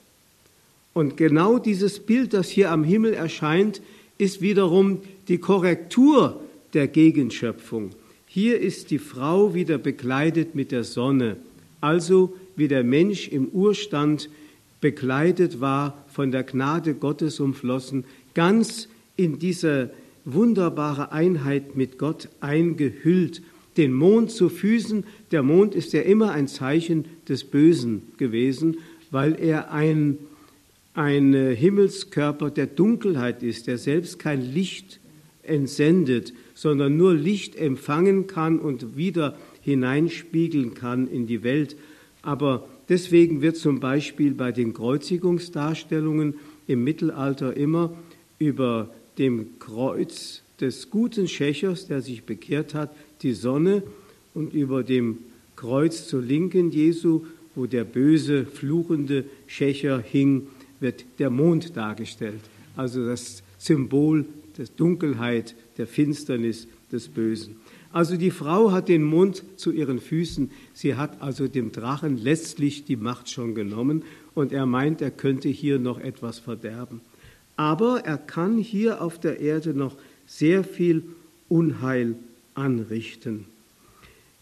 Und 0.92 1.16
genau 1.16 1.60
dieses 1.60 2.00
Bild, 2.00 2.34
das 2.34 2.48
hier 2.48 2.72
am 2.72 2.82
Himmel 2.82 3.14
erscheint, 3.14 3.80
ist 4.18 4.40
wiederum 4.40 5.02
die 5.28 5.38
Korrektur 5.38 6.40
der 6.72 6.88
Gegenschöpfung. 6.88 7.90
Hier 8.26 8.58
ist 8.58 8.90
die 8.90 8.98
Frau 8.98 9.54
wieder 9.54 9.78
bekleidet 9.78 10.56
mit 10.56 10.72
der 10.72 10.82
Sonne, 10.82 11.36
also 11.80 12.34
wie 12.56 12.66
der 12.66 12.82
Mensch 12.82 13.28
im 13.28 13.46
Urstand 13.50 14.30
bekleidet 14.80 15.60
war, 15.60 16.04
von 16.12 16.32
der 16.32 16.42
Gnade 16.42 16.94
Gottes 16.94 17.38
umflossen, 17.38 18.04
ganz 18.34 18.88
in 19.16 19.38
diese 19.38 19.90
wunderbare 20.24 21.12
Einheit 21.12 21.76
mit 21.76 21.98
Gott 21.98 22.28
eingehüllt, 22.40 23.42
den 23.76 23.92
Mond 23.92 24.30
zu 24.30 24.48
Füßen. 24.48 25.04
Der 25.30 25.42
Mond 25.42 25.74
ist 25.74 25.92
ja 25.92 26.02
immer 26.02 26.32
ein 26.32 26.48
Zeichen 26.48 27.04
des 27.28 27.44
Bösen 27.44 28.02
gewesen, 28.16 28.78
weil 29.10 29.38
er 29.40 29.72
ein, 29.72 30.18
ein 30.94 31.34
Himmelskörper 31.34 32.50
der 32.50 32.66
Dunkelheit 32.66 33.42
ist, 33.42 33.66
der 33.66 33.78
selbst 33.78 34.18
kein 34.18 34.40
Licht 34.40 35.00
entsendet, 35.42 36.32
sondern 36.54 36.96
nur 36.96 37.14
Licht 37.14 37.56
empfangen 37.56 38.26
kann 38.26 38.58
und 38.58 38.96
wieder 38.96 39.36
hineinspiegeln 39.62 40.74
kann 40.74 41.08
in 41.08 41.26
die 41.26 41.42
Welt. 41.42 41.76
Aber 42.22 42.66
deswegen 42.88 43.42
wird 43.42 43.56
zum 43.56 43.80
Beispiel 43.80 44.32
bei 44.32 44.52
den 44.52 44.72
Kreuzigungsdarstellungen 44.72 46.34
im 46.66 46.84
Mittelalter 46.84 47.56
immer 47.56 47.94
über 48.38 48.90
dem 49.18 49.58
Kreuz 49.58 50.42
des 50.60 50.90
guten 50.90 51.28
Schächers, 51.28 51.86
der 51.86 52.00
sich 52.00 52.24
bekehrt 52.24 52.74
hat, 52.74 52.94
die 53.22 53.32
Sonne 53.32 53.82
und 54.34 54.54
über 54.54 54.82
dem 54.82 55.18
Kreuz 55.56 56.06
zur 56.08 56.22
Linken 56.22 56.70
Jesu, 56.70 57.24
wo 57.54 57.66
der 57.66 57.84
böse, 57.84 58.46
fluchende 58.46 59.24
Schächer 59.46 60.00
hing, 60.00 60.48
wird 60.80 61.04
der 61.18 61.30
Mond 61.30 61.76
dargestellt. 61.76 62.40
Also 62.76 63.06
das 63.06 63.42
Symbol 63.58 64.24
der 64.58 64.66
Dunkelheit, 64.76 65.54
der 65.78 65.86
Finsternis, 65.86 66.66
des 66.94 67.08
Bösen. 67.08 67.56
Also 67.92 68.16
die 68.16 68.30
Frau 68.30 68.72
hat 68.72 68.88
den 68.88 69.02
Mond 69.02 69.44
zu 69.56 69.70
ihren 69.70 70.00
Füßen, 70.00 70.50
sie 70.72 70.94
hat 70.94 71.20
also 71.20 71.48
dem 71.48 71.72
Drachen 71.72 72.16
letztlich 72.16 72.84
die 72.84 72.96
Macht 72.96 73.30
schon 73.30 73.54
genommen 73.54 74.04
und 74.34 74.52
er 74.52 74.66
meint, 74.66 75.02
er 75.02 75.10
könnte 75.10 75.48
hier 75.48 75.78
noch 75.78 76.00
etwas 76.00 76.38
verderben. 76.38 77.00
Aber 77.56 78.04
er 78.04 78.18
kann 78.18 78.58
hier 78.58 79.00
auf 79.00 79.20
der 79.20 79.40
Erde 79.40 79.74
noch 79.74 79.96
sehr 80.26 80.64
viel 80.64 81.04
Unheil 81.48 82.16
anrichten. 82.54 83.46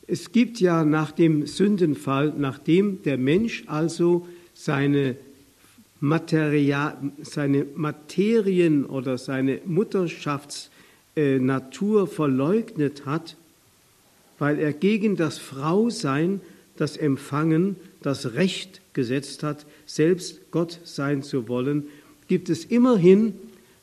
Es 0.07 0.33
gibt 0.33 0.61
ja 0.61 0.85
nach 0.85 1.13
dem 1.13 1.47
Sündenfall, 1.47 2.33
nachdem 2.37 3.03
der 3.03 3.19
Mensch 3.19 3.65
also 3.67 4.27
seine, 4.55 5.17
Materia, 6.01 7.01
seine 7.23 7.67
Materien 7.75 8.85
oder 8.85 9.17
seine 9.17 9.61
Mutterschaftsnatur 9.65 12.07
verleugnet 12.07 13.07
hat, 13.07 13.37
weil 14.39 14.59
er 14.59 14.73
gegen 14.73 15.17
das 15.17 15.39
Frausein, 15.39 16.41
das 16.77 16.97
Empfangen, 16.97 17.77
das 18.03 18.35
Recht 18.35 18.81
gesetzt 18.93 19.45
hat, 19.45 19.65
selbst 19.87 20.51
Gott 20.51 20.81
sein 20.85 21.23
zu 21.23 21.49
wollen, 21.49 21.85
gibt 22.33 22.49
es 22.49 22.65
immerhin, 22.65 23.35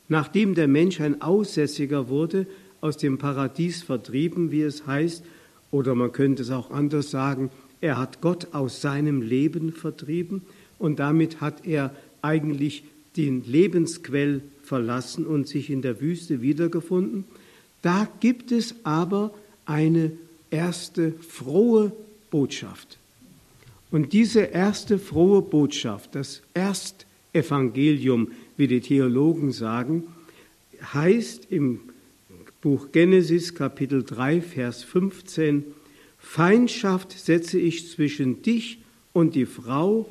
nachdem 0.08 0.56
der 0.56 0.66
Mensch 0.66 1.00
ein 1.00 1.22
Aussätziger 1.22 2.08
wurde, 2.08 2.48
aus 2.80 2.96
dem 2.96 3.16
Paradies 3.16 3.84
vertrieben, 3.84 4.50
wie 4.50 4.62
es 4.62 4.88
heißt, 4.88 5.22
oder 5.70 5.94
man 5.94 6.10
könnte 6.10 6.42
es 6.42 6.50
auch 6.50 6.72
anders 6.72 7.12
sagen, 7.12 7.50
er 7.80 7.96
hat 7.96 8.20
Gott 8.20 8.48
aus 8.50 8.80
seinem 8.80 9.22
Leben 9.22 9.72
vertrieben 9.72 10.42
und 10.80 10.98
damit 10.98 11.40
hat 11.40 11.64
er 11.64 11.94
eigentlich 12.22 12.82
den 13.16 13.44
Lebensquell 13.44 14.42
verlassen 14.64 15.26
und 15.26 15.46
sich 15.46 15.70
in 15.70 15.80
der 15.80 16.00
Wüste 16.00 16.42
wiedergefunden. 16.42 17.26
Da 17.82 18.08
gibt 18.18 18.50
es 18.50 18.74
aber 18.82 19.32
eine 19.64 20.10
erste 20.50 21.12
frohe 21.20 21.92
Botschaft. 22.32 22.98
Und 23.92 24.12
diese 24.12 24.40
erste 24.40 24.98
frohe 24.98 25.40
Botschaft, 25.40 26.16
das 26.16 26.42
Erstevangelium, 27.32 28.32
wie 28.56 28.66
die 28.66 28.80
Theologen 28.80 29.52
sagen, 29.52 30.04
heißt 30.92 31.46
im 31.50 31.80
Buch 32.60 32.88
Genesis 32.92 33.54
Kapitel 33.54 34.02
3, 34.02 34.40
Vers 34.40 34.82
15, 34.82 35.64
Feindschaft 36.18 37.12
setze 37.12 37.58
ich 37.58 37.88
zwischen 37.88 38.42
dich 38.42 38.78
und 39.12 39.34
die 39.34 39.46
Frau 39.46 40.10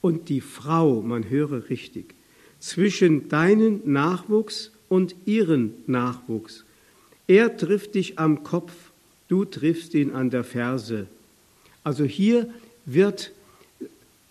und 0.00 0.28
die 0.28 0.40
Frau, 0.40 1.00
man 1.00 1.30
höre 1.30 1.70
richtig, 1.70 2.14
zwischen 2.60 3.28
deinen 3.28 3.80
Nachwuchs 3.90 4.72
und 4.88 5.14
ihren 5.24 5.72
Nachwuchs. 5.86 6.64
Er 7.26 7.56
trifft 7.56 7.94
dich 7.94 8.18
am 8.18 8.42
Kopf, 8.42 8.72
du 9.28 9.44
triffst 9.44 9.94
ihn 9.94 10.10
an 10.10 10.30
der 10.30 10.44
Ferse. 10.44 11.06
Also 11.84 12.04
hier 12.04 12.48
wird, 12.86 13.32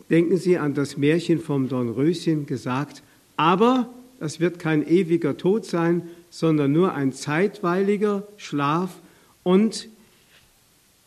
denken 0.10 0.38
Sie 0.38 0.57
an 0.57 0.74
das 0.74 0.98
Märchen 0.98 1.39
vom 1.39 1.69
Dornröschen 1.69 2.45
gesagt, 2.45 3.03
aber 3.38 3.89
das 4.19 4.39
wird 4.39 4.60
kein 4.60 4.88
ewiger 4.88 5.38
Tod 5.38 5.65
sein, 5.65 6.03
sondern 6.29 6.72
nur 6.72 6.93
ein 6.93 7.13
zeitweiliger 7.13 8.27
Schlaf 8.38 9.01
und 9.43 9.89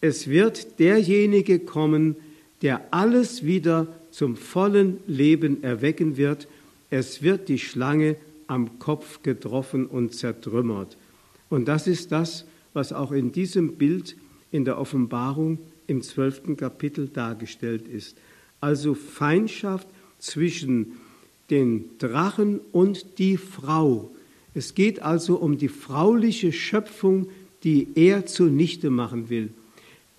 es 0.01 0.29
wird 0.29 0.79
derjenige 0.79 1.59
kommen, 1.59 2.17
der 2.63 2.93
alles 2.93 3.45
wieder 3.45 3.87
zum 4.11 4.37
vollen 4.37 4.99
Leben 5.07 5.63
erwecken 5.63 6.17
wird. 6.17 6.49
Es 6.91 7.23
wird 7.23 7.49
die 7.49 7.59
Schlange 7.59 8.17
am 8.47 8.79
Kopf 8.79 9.23
getroffen 9.23 9.87
und 9.87 10.15
zertrümmert. 10.15 10.97
Und 11.49 11.67
das 11.67 11.87
ist 11.87 12.13
das, 12.13 12.45
was 12.73 12.93
auch 12.93 13.13
in 13.13 13.33
diesem 13.33 13.77
Bild 13.77 14.17
in 14.53 14.65
der 14.65 14.79
Offenbarung 14.79 15.59
im 15.87 16.03
zwölften 16.03 16.57
Kapitel 16.57 17.09
dargestellt 17.09 17.89
ist. 17.89 18.17
Also 18.61 18.95
Feindschaft 18.95 19.89
zwischen 20.19 20.93
den 21.51 21.91
Drachen 21.99 22.61
und 22.73 23.19
die 23.19 23.37
Frau. 23.37 24.11
Es 24.55 24.75
geht 24.75 25.03
also 25.03 25.37
um 25.37 25.59
die 25.59 25.69
frauliche 25.69 26.53
Schöpfung, 26.53 27.29
die 27.63 27.89
er 27.95 28.27
zunichte 28.27 28.91
machen 28.91 29.29
will. 29.29 29.51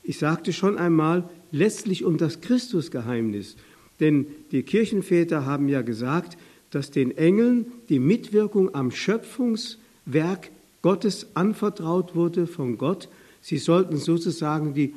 Ich 0.04 0.20
sagte 0.20 0.54
schon 0.54 0.78
einmal, 0.78 1.30
letztlich 1.52 2.06
um 2.06 2.18
das 2.18 2.42
Christusgeheimnis. 2.42 3.56
Denn 4.00 4.28
die 4.52 4.64
Kirchenväter 4.64 5.46
haben 5.46 5.68
ja 5.70 5.82
gesagt, 5.82 6.38
dass 6.72 6.92
den 6.92 7.18
Engeln 7.18 7.66
die 7.90 8.00
Mitwirkung 8.00 8.76
am 8.76 8.92
Schöpfungswerk 8.92 10.50
Gottes 10.82 11.28
anvertraut 11.34 12.16
wurde 12.16 12.48
von 12.48 12.78
Gott. 12.78 13.10
Sie 13.42 13.58
sollten 13.58 13.98
sozusagen 13.98 14.74
die 14.74 14.94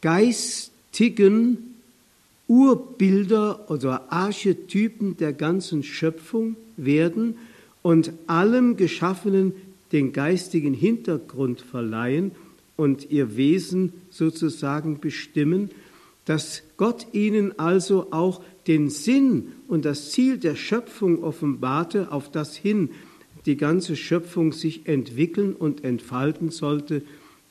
geistigen 0.00 1.73
Urbilder 2.46 3.70
oder 3.70 4.12
Archetypen 4.12 5.16
der 5.16 5.32
ganzen 5.32 5.82
Schöpfung 5.82 6.56
werden 6.76 7.36
und 7.82 8.12
allem 8.26 8.76
Geschaffenen 8.76 9.52
den 9.92 10.12
geistigen 10.12 10.74
Hintergrund 10.74 11.60
verleihen 11.60 12.32
und 12.76 13.10
ihr 13.10 13.36
Wesen 13.36 13.92
sozusagen 14.10 15.00
bestimmen, 15.00 15.70
dass 16.24 16.62
Gott 16.76 17.06
ihnen 17.12 17.58
also 17.58 18.08
auch 18.10 18.42
den 18.66 18.90
Sinn 18.90 19.52
und 19.68 19.84
das 19.84 20.10
Ziel 20.10 20.38
der 20.38 20.56
Schöpfung 20.56 21.22
offenbarte, 21.22 22.10
auf 22.12 22.30
das 22.30 22.56
hin 22.56 22.90
die 23.46 23.56
ganze 23.56 23.94
Schöpfung 23.94 24.52
sich 24.52 24.86
entwickeln 24.86 25.54
und 25.54 25.84
entfalten 25.84 26.50
sollte, 26.50 27.02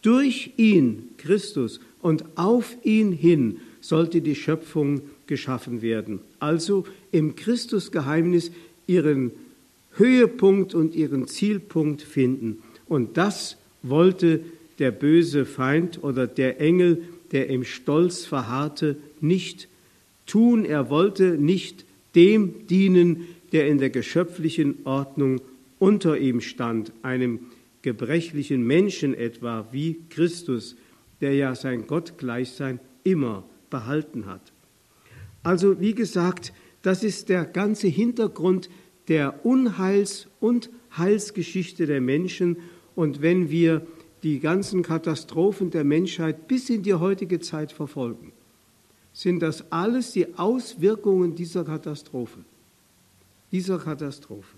durch 0.02 0.54
ihn, 0.58 1.10
Christus, 1.18 1.80
und 2.02 2.26
auf 2.36 2.76
ihn 2.84 3.12
hin 3.12 3.60
sollte 3.84 4.22
die 4.22 4.36
Schöpfung 4.36 5.02
geschaffen 5.28 5.82
werden. 5.82 6.22
Also 6.40 6.86
im 7.12 7.36
Christusgeheimnis 7.36 8.52
ihren 8.88 9.32
Höhepunkt 9.96 10.74
und 10.74 10.96
ihren 10.96 11.28
Zielpunkt 11.28 12.02
finden. 12.02 12.64
Und 12.88 13.18
das 13.18 13.58
wollte 13.82 14.40
der 14.80 14.92
böse 14.92 15.46
Feind 15.46 16.02
oder 16.02 16.28
der 16.28 16.62
Engel, 16.62 17.04
der 17.34 17.50
im 17.50 17.66
Stolz 17.66 18.26
verharrte, 18.26 18.96
nicht 19.20 19.68
tun. 20.26 20.64
Er 20.64 20.90
wollte 20.90 21.38
nicht 21.38 21.86
dem 22.16 22.66
dienen, 22.68 23.28
der 23.52 23.68
in 23.68 23.80
der 23.80 23.90
geschöpflichen 23.90 24.78
Ordnung 24.86 25.42
unter 25.78 26.18
ihm 26.18 26.40
stand, 26.40 26.94
einem 27.02 27.40
gebrechlichen 27.82 28.66
Menschen 28.66 29.14
etwa 29.14 29.68
wie 29.74 29.98
Christus, 30.10 30.78
der 31.20 31.36
ja 31.36 31.54
sein 31.54 31.86
Gottgleichsein 31.86 32.80
immer 33.04 33.44
behalten 33.74 34.28
hat. 34.28 34.54
Also 35.42 35.82
wie 35.82 35.96
gesagt, 35.96 36.54
das 36.84 37.04
ist 37.04 37.28
der 37.28 37.44
ganze 37.44 37.88
Hintergrund 37.88 38.70
der 39.08 39.44
Unheils- 39.44 40.28
und 40.40 40.70
Heilsgeschichte 40.96 41.88
der 41.88 42.00
Menschen. 42.00 42.58
Und 42.96 43.24
wenn 43.24 43.50
wir 43.50 43.82
die 44.22 44.40
ganzen 44.40 44.84
Katastrophen 44.84 45.72
der 45.72 45.84
Menschheit 45.84 46.48
bis 46.48 46.70
in 46.70 46.84
die 46.84 46.94
heutige 46.94 47.40
Zeit 47.40 47.72
verfolgen, 47.72 48.32
sind 49.12 49.40
das 49.40 49.72
alles 49.72 50.12
die 50.12 50.38
Auswirkungen 50.38 51.34
dieser 51.34 51.64
Katastrophe. 51.64 52.46
Dieser 53.52 53.80
Katastrophe. 53.80 54.56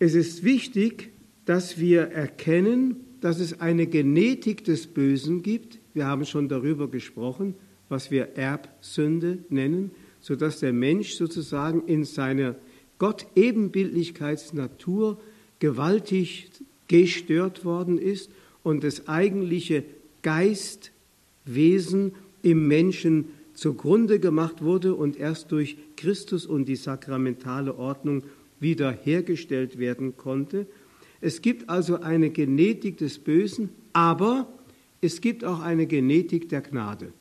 Es 0.00 0.14
ist 0.14 0.42
wichtig, 0.42 1.12
dass 1.44 1.78
wir 1.78 2.02
erkennen, 2.10 2.96
dass 3.20 3.38
es 3.38 3.60
eine 3.60 3.86
Genetik 3.86 4.64
des 4.64 4.88
Bösen 4.88 5.42
gibt. 5.42 5.78
Wir 5.94 6.06
haben 6.06 6.24
schon 6.24 6.48
darüber 6.48 6.88
gesprochen, 6.88 7.54
was 7.88 8.10
wir 8.10 8.36
Erbsünde 8.36 9.38
nennen, 9.48 9.92
sodass 10.20 10.58
der 10.60 10.72
Mensch 10.72 11.14
sozusagen 11.14 11.82
in 11.86 12.04
seiner 12.04 12.54
Gott-Ebenbildlichkeitsnatur 12.98 15.20
gewaltig 15.58 16.50
gestört 16.88 17.64
worden 17.64 17.98
ist 17.98 18.30
und 18.62 18.84
das 18.84 19.08
eigentliche 19.08 19.84
Geistwesen 20.22 22.12
im 22.42 22.68
Menschen 22.68 23.30
zugrunde 23.54 24.18
gemacht 24.18 24.62
wurde 24.62 24.94
und 24.94 25.18
erst 25.18 25.52
durch 25.52 25.76
Christus 25.96 26.46
und 26.46 26.66
die 26.66 26.76
sakramentale 26.76 27.76
Ordnung 27.76 28.22
wiederhergestellt 28.60 29.78
werden 29.78 30.16
konnte. 30.16 30.66
Es 31.20 31.42
gibt 31.42 31.68
also 31.68 32.00
eine 32.00 32.30
Genetik 32.30 32.96
des 32.98 33.18
Bösen, 33.18 33.70
aber 33.92 34.48
es 35.02 35.20
gibt 35.20 35.44
auch 35.44 35.60
eine 35.60 35.86
Genetik 35.86 36.48
der 36.48 36.62
Gnade, 36.62 37.12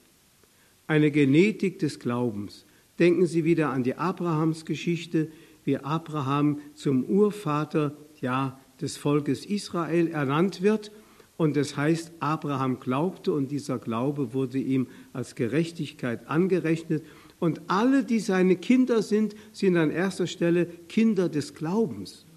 eine 0.87 1.11
Genetik 1.11 1.79
des 1.79 1.99
Glaubens. 1.99 2.65
Denken 2.99 3.25
Sie 3.25 3.43
wieder 3.43 3.71
an 3.71 3.83
die 3.83 3.95
Abrahamsgeschichte, 3.95 5.29
wie 5.65 5.77
Abraham 5.77 6.59
zum 6.75 7.03
Urvater 7.03 7.97
ja, 8.21 8.59
des 8.79 8.97
Volkes 8.97 9.45
Israel 9.45 10.07
ernannt 10.07 10.61
wird. 10.61 10.91
Und 11.37 11.55
das 11.55 11.75
heißt, 11.75 12.11
Abraham 12.19 12.79
glaubte 12.79 13.33
und 13.33 13.49
dieser 13.49 13.79
Glaube 13.79 14.33
wurde 14.33 14.59
ihm 14.59 14.85
als 15.11 15.33
Gerechtigkeit 15.33 16.27
angerechnet. 16.27 17.03
Und 17.39 17.61
alle, 17.65 18.03
die 18.03 18.19
seine 18.19 18.57
Kinder 18.57 19.01
sind, 19.01 19.35
sind 19.51 19.75
an 19.75 19.89
erster 19.89 20.27
Stelle 20.27 20.67
Kinder 20.87 21.29
des 21.29 21.55
Glaubens. 21.55 22.27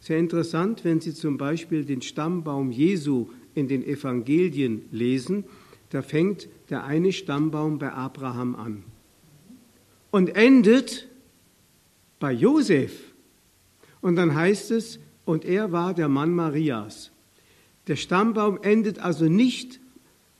Sehr 0.00 0.18
interessant, 0.18 0.82
wenn 0.84 1.02
Sie 1.02 1.12
zum 1.12 1.36
Beispiel 1.36 1.84
den 1.84 2.00
Stammbaum 2.00 2.70
Jesu 2.70 3.28
in 3.54 3.68
den 3.68 3.84
Evangelien 3.84 4.82
lesen, 4.90 5.44
da 5.90 6.02
fängt 6.02 6.48
der 6.70 6.84
eine 6.84 7.12
Stammbaum 7.12 7.78
bei 7.78 7.92
Abraham 7.92 8.56
an 8.56 8.82
und 10.10 10.36
endet 10.36 11.08
bei 12.20 12.32
Josef. 12.32 12.92
Und 14.00 14.16
dann 14.16 14.34
heißt 14.34 14.70
es, 14.70 14.98
und 15.24 15.44
er 15.44 15.72
war 15.72 15.94
der 15.94 16.08
Mann 16.08 16.32
Marias. 16.32 17.10
Der 17.86 17.96
Stammbaum 17.96 18.58
endet 18.62 18.98
also 18.98 19.26
nicht 19.26 19.80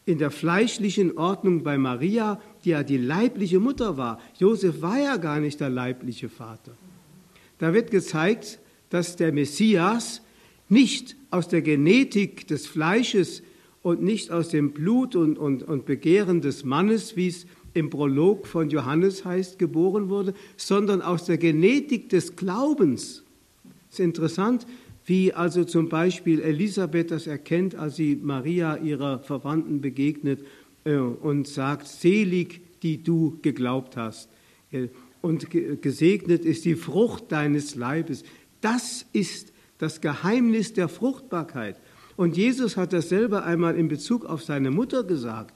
in 0.06 0.18
der 0.18 0.30
fleischlichen 0.30 1.16
Ordnung 1.16 1.62
bei 1.62 1.78
Maria, 1.78 2.40
die 2.64 2.70
ja 2.70 2.82
die 2.82 2.98
leibliche 2.98 3.58
Mutter 3.58 3.96
war. 3.96 4.20
Josef 4.38 4.82
war 4.82 4.98
ja 4.98 5.16
gar 5.16 5.40
nicht 5.40 5.60
der 5.60 5.70
leibliche 5.70 6.28
Vater. 6.28 6.76
Da 7.58 7.72
wird 7.72 7.90
gezeigt, 7.90 8.58
dass 8.90 9.16
der 9.16 9.32
Messias 9.32 10.20
nicht 10.68 11.16
aus 11.30 11.48
der 11.48 11.62
Genetik 11.62 12.46
des 12.46 12.66
Fleisches 12.66 13.42
und 13.82 14.02
nicht 14.02 14.30
aus 14.30 14.48
dem 14.48 14.72
Blut 14.72 15.14
und, 15.14 15.38
und, 15.38 15.62
und 15.62 15.84
Begehren 15.84 16.40
des 16.40 16.64
Mannes, 16.64 17.16
wie 17.16 17.28
es 17.28 17.46
im 17.74 17.90
Prolog 17.90 18.46
von 18.46 18.70
Johannes 18.70 19.24
heißt, 19.24 19.58
geboren 19.58 20.08
wurde, 20.08 20.32
sondern 20.56 21.02
aus 21.02 21.26
der 21.26 21.38
Genetik 21.38 22.08
des 22.08 22.36
Glaubens. 22.36 23.24
Es 23.90 23.98
ist 23.98 24.00
interessant, 24.00 24.66
wie 25.06 25.32
also 25.32 25.64
zum 25.64 25.88
Beispiel 25.88 26.40
Elisabeth 26.40 27.10
das 27.10 27.26
erkennt, 27.26 27.74
als 27.74 27.96
sie 27.96 28.16
Maria 28.16 28.76
ihrer 28.76 29.18
Verwandten 29.18 29.80
begegnet 29.80 30.40
äh, 30.84 30.96
und 30.96 31.46
sagt, 31.46 31.86
selig, 31.86 32.62
die 32.82 33.02
du 33.02 33.38
geglaubt 33.42 33.96
hast. 33.96 34.28
Äh, 34.70 34.88
und 35.20 35.48
gesegnet 35.80 36.44
ist 36.44 36.66
die 36.66 36.74
Frucht 36.74 37.32
deines 37.32 37.76
Leibes. 37.76 38.24
Das 38.60 39.06
ist 39.14 39.53
das 39.78 40.00
Geheimnis 40.00 40.72
der 40.72 40.88
Fruchtbarkeit. 40.88 41.80
Und 42.16 42.36
Jesus 42.36 42.76
hat 42.76 42.92
das 42.92 43.08
selber 43.08 43.44
einmal 43.44 43.76
in 43.76 43.88
Bezug 43.88 44.24
auf 44.24 44.44
seine 44.44 44.70
Mutter 44.70 45.02
gesagt. 45.02 45.54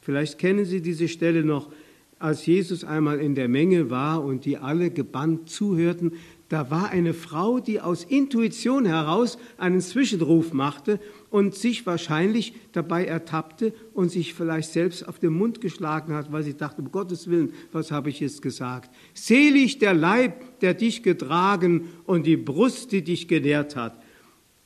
Vielleicht 0.00 0.38
kennen 0.38 0.64
Sie 0.64 0.80
diese 0.80 1.08
Stelle 1.08 1.44
noch, 1.44 1.70
als 2.18 2.46
Jesus 2.46 2.84
einmal 2.84 3.18
in 3.18 3.34
der 3.34 3.48
Menge 3.48 3.90
war 3.90 4.22
und 4.22 4.44
die 4.44 4.58
alle 4.58 4.90
gebannt 4.90 5.48
zuhörten, 5.48 6.12
da 6.50 6.68
war 6.68 6.90
eine 6.90 7.14
Frau, 7.14 7.60
die 7.60 7.80
aus 7.80 8.02
Intuition 8.02 8.84
heraus 8.84 9.38
einen 9.56 9.80
Zwischenruf 9.80 10.52
machte 10.52 10.98
und 11.30 11.54
sich 11.54 11.86
wahrscheinlich 11.86 12.54
dabei 12.72 13.04
ertappte 13.04 13.72
und 13.94 14.10
sich 14.10 14.34
vielleicht 14.34 14.72
selbst 14.72 15.06
auf 15.06 15.20
den 15.20 15.32
Mund 15.32 15.60
geschlagen 15.60 16.12
hat, 16.12 16.32
weil 16.32 16.42
sie 16.42 16.56
dachte, 16.56 16.82
um 16.82 16.90
Gottes 16.90 17.30
Willen, 17.30 17.52
was 17.70 17.92
habe 17.92 18.10
ich 18.10 18.18
jetzt 18.18 18.42
gesagt? 18.42 18.90
Selig 19.14 19.78
der 19.78 19.94
Leib, 19.94 20.58
der 20.58 20.74
dich 20.74 21.04
getragen 21.04 21.88
und 22.04 22.26
die 22.26 22.36
Brust, 22.36 22.90
die 22.90 23.02
dich 23.02 23.28
genährt 23.28 23.76
hat. 23.76 24.02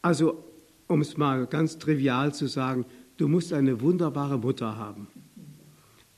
Also, 0.00 0.42
um 0.86 1.02
es 1.02 1.18
mal 1.18 1.46
ganz 1.46 1.78
trivial 1.78 2.32
zu 2.32 2.46
sagen, 2.46 2.86
du 3.18 3.28
musst 3.28 3.52
eine 3.52 3.82
wunderbare 3.82 4.38
Mutter 4.38 4.78
haben. 4.78 5.06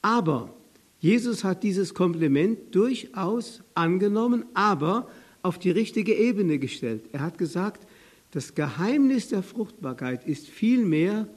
Aber 0.00 0.54
Jesus 1.00 1.42
hat 1.42 1.64
dieses 1.64 1.92
Kompliment 1.92 2.72
durchaus 2.72 3.64
angenommen, 3.74 4.44
aber 4.54 5.08
auf 5.46 5.58
die 5.58 5.70
richtige 5.70 6.14
Ebene 6.14 6.58
gestellt. 6.58 7.04
Er 7.12 7.20
hat 7.20 7.38
gesagt, 7.38 7.86
das 8.32 8.54
Geheimnis 8.54 9.28
der 9.28 9.42
Fruchtbarkeit 9.42 10.26
ist 10.26 10.48
vielmehr 10.48 11.28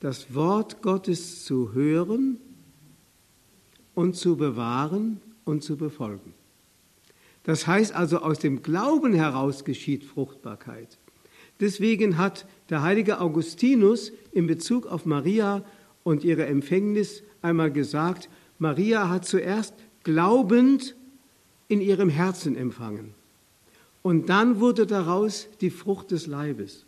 das 0.00 0.34
Wort 0.34 0.82
Gottes 0.82 1.44
zu 1.44 1.72
hören 1.72 2.38
und 3.94 4.16
zu 4.16 4.36
bewahren 4.36 5.20
und 5.44 5.62
zu 5.62 5.76
befolgen. 5.76 6.32
Das 7.42 7.66
heißt 7.66 7.94
also, 7.94 8.18
aus 8.18 8.38
dem 8.38 8.62
Glauben 8.62 9.12
heraus 9.12 9.64
geschieht 9.64 10.04
Fruchtbarkeit. 10.04 10.98
Deswegen 11.60 12.16
hat 12.16 12.46
der 12.70 12.82
heilige 12.82 13.20
Augustinus 13.20 14.12
in 14.32 14.46
Bezug 14.46 14.86
auf 14.86 15.06
Maria 15.06 15.64
und 16.04 16.24
ihre 16.24 16.46
Empfängnis 16.46 17.22
einmal 17.42 17.70
gesagt, 17.70 18.28
Maria 18.58 19.08
hat 19.08 19.24
zuerst 19.26 19.74
glaubend 20.04 20.96
in 21.68 21.80
ihrem 21.80 22.08
Herzen 22.08 22.56
empfangen. 22.56 23.14
Und 24.04 24.28
dann 24.28 24.60
wurde 24.60 24.86
daraus 24.86 25.48
die 25.62 25.70
Frucht 25.70 26.10
des 26.10 26.26
Leibes. 26.26 26.84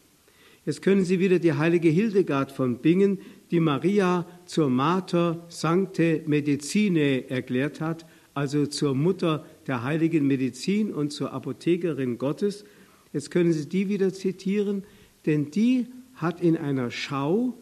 Jetzt 0.66 0.82
können 0.82 1.02
Sie 1.02 1.18
wieder 1.18 1.38
die 1.38 1.54
heilige 1.54 1.88
Hildegard 1.88 2.52
von 2.52 2.76
Bingen, 2.76 3.20
die 3.50 3.58
Maria 3.58 4.26
zur 4.44 4.68
Mater 4.68 5.42
Sancte 5.48 6.22
Medicine 6.26 7.30
erklärt 7.30 7.80
hat, 7.80 8.04
also 8.34 8.66
zur 8.66 8.94
Mutter 8.94 9.46
der 9.66 9.82
heiligen 9.82 10.26
Medizin 10.26 10.92
und 10.92 11.10
zur 11.10 11.32
Apothekerin 11.32 12.18
Gottes. 12.18 12.66
Jetzt 13.14 13.30
können 13.30 13.54
Sie 13.54 13.66
die 13.66 13.88
wieder 13.88 14.12
zitieren, 14.12 14.84
denn 15.24 15.50
die 15.50 15.86
hat 16.16 16.42
in 16.42 16.58
einer 16.58 16.90
Schau, 16.90 17.54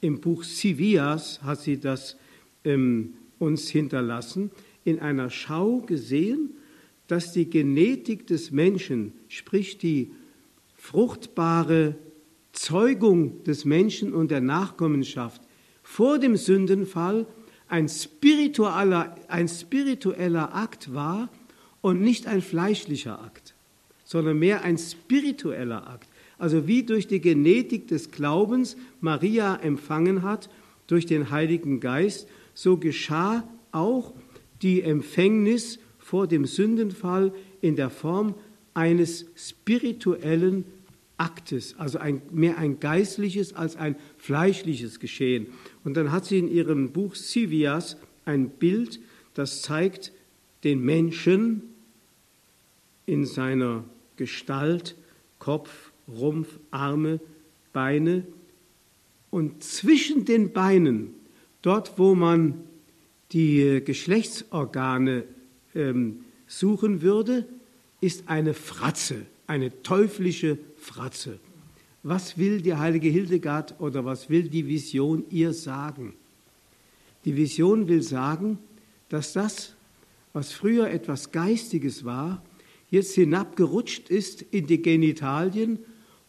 im 0.00 0.22
Buch 0.22 0.42
Sivias 0.42 1.42
hat 1.42 1.60
sie 1.60 1.78
das 1.78 2.16
ähm, 2.64 3.12
uns 3.38 3.68
hinterlassen, 3.68 4.50
in 4.84 5.00
einer 5.00 5.28
Schau 5.28 5.80
gesehen, 5.80 6.54
dass 7.12 7.30
die 7.30 7.50
Genetik 7.50 8.26
des 8.26 8.52
Menschen, 8.52 9.12
sprich 9.28 9.76
die 9.76 10.12
fruchtbare 10.74 11.94
Zeugung 12.52 13.44
des 13.44 13.66
Menschen 13.66 14.14
und 14.14 14.30
der 14.30 14.40
Nachkommenschaft 14.40 15.42
vor 15.82 16.18
dem 16.18 16.36
Sündenfall 16.36 17.26
ein 17.68 17.90
spiritueller, 17.90 19.14
ein 19.28 19.46
spiritueller 19.46 20.54
Akt 20.54 20.94
war 20.94 21.28
und 21.82 22.00
nicht 22.00 22.26
ein 22.26 22.40
fleischlicher 22.40 23.22
Akt, 23.22 23.52
sondern 24.04 24.38
mehr 24.38 24.62
ein 24.62 24.78
spiritueller 24.78 25.86
Akt. 25.86 26.08
Also 26.38 26.66
wie 26.66 26.82
durch 26.82 27.08
die 27.08 27.20
Genetik 27.20 27.88
des 27.88 28.10
Glaubens 28.10 28.74
Maria 29.02 29.56
empfangen 29.56 30.22
hat, 30.22 30.48
durch 30.86 31.04
den 31.04 31.30
Heiligen 31.30 31.78
Geist, 31.78 32.26
so 32.54 32.78
geschah 32.78 33.46
auch 33.70 34.14
die 34.62 34.80
Empfängnis 34.80 35.78
vor 36.12 36.26
dem 36.26 36.44
Sündenfall 36.44 37.32
in 37.62 37.74
der 37.74 37.88
Form 37.88 38.34
eines 38.74 39.24
spirituellen 39.34 40.66
Aktes, 41.16 41.74
also 41.78 41.96
ein, 41.96 42.20
mehr 42.30 42.58
ein 42.58 42.80
geistliches 42.80 43.54
als 43.54 43.76
ein 43.76 43.96
fleischliches 44.18 45.00
Geschehen. 45.00 45.46
Und 45.84 45.96
dann 45.96 46.12
hat 46.12 46.26
sie 46.26 46.38
in 46.38 46.48
ihrem 46.48 46.92
Buch 46.92 47.14
Sivias 47.14 47.96
ein 48.26 48.50
Bild, 48.50 49.00
das 49.32 49.62
zeigt 49.62 50.12
den 50.64 50.84
Menschen 50.84 51.62
in 53.06 53.24
seiner 53.24 53.82
Gestalt, 54.16 54.96
Kopf, 55.38 55.92
Rumpf, 56.06 56.58
Arme, 56.70 57.20
Beine 57.72 58.26
und 59.30 59.64
zwischen 59.64 60.26
den 60.26 60.52
Beinen, 60.52 61.14
dort 61.62 61.98
wo 61.98 62.14
man 62.14 62.64
die 63.32 63.80
Geschlechtsorgane 63.82 65.24
ähm, 65.74 66.24
suchen 66.46 67.02
würde, 67.02 67.46
ist 68.00 68.24
eine 68.28 68.54
Fratze, 68.54 69.26
eine 69.46 69.82
teuflische 69.82 70.58
Fratze. 70.76 71.38
Was 72.02 72.36
will 72.36 72.60
die 72.62 72.74
heilige 72.74 73.08
Hildegard 73.08 73.80
oder 73.80 74.04
was 74.04 74.28
will 74.28 74.48
die 74.48 74.66
Vision 74.66 75.24
ihr 75.30 75.52
sagen? 75.52 76.14
Die 77.24 77.36
Vision 77.36 77.86
will 77.86 78.02
sagen, 78.02 78.58
dass 79.08 79.32
das, 79.32 79.74
was 80.32 80.52
früher 80.52 80.90
etwas 80.90 81.30
Geistiges 81.30 82.04
war, 82.04 82.42
jetzt 82.90 83.14
hinabgerutscht 83.14 84.10
ist 84.10 84.42
in 84.42 84.66
die 84.66 84.82
Genitalien 84.82 85.78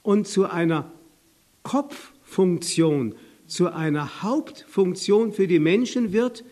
und 0.04 0.28
zu 0.28 0.50
einer 0.50 0.92
Kopffunktion, 1.64 3.16
zu 3.48 3.74
einer 3.74 4.22
Hauptfunktion 4.22 5.34
für 5.34 5.48
die 5.48 5.60
Menschen 5.60 6.14
wird, 6.14 6.44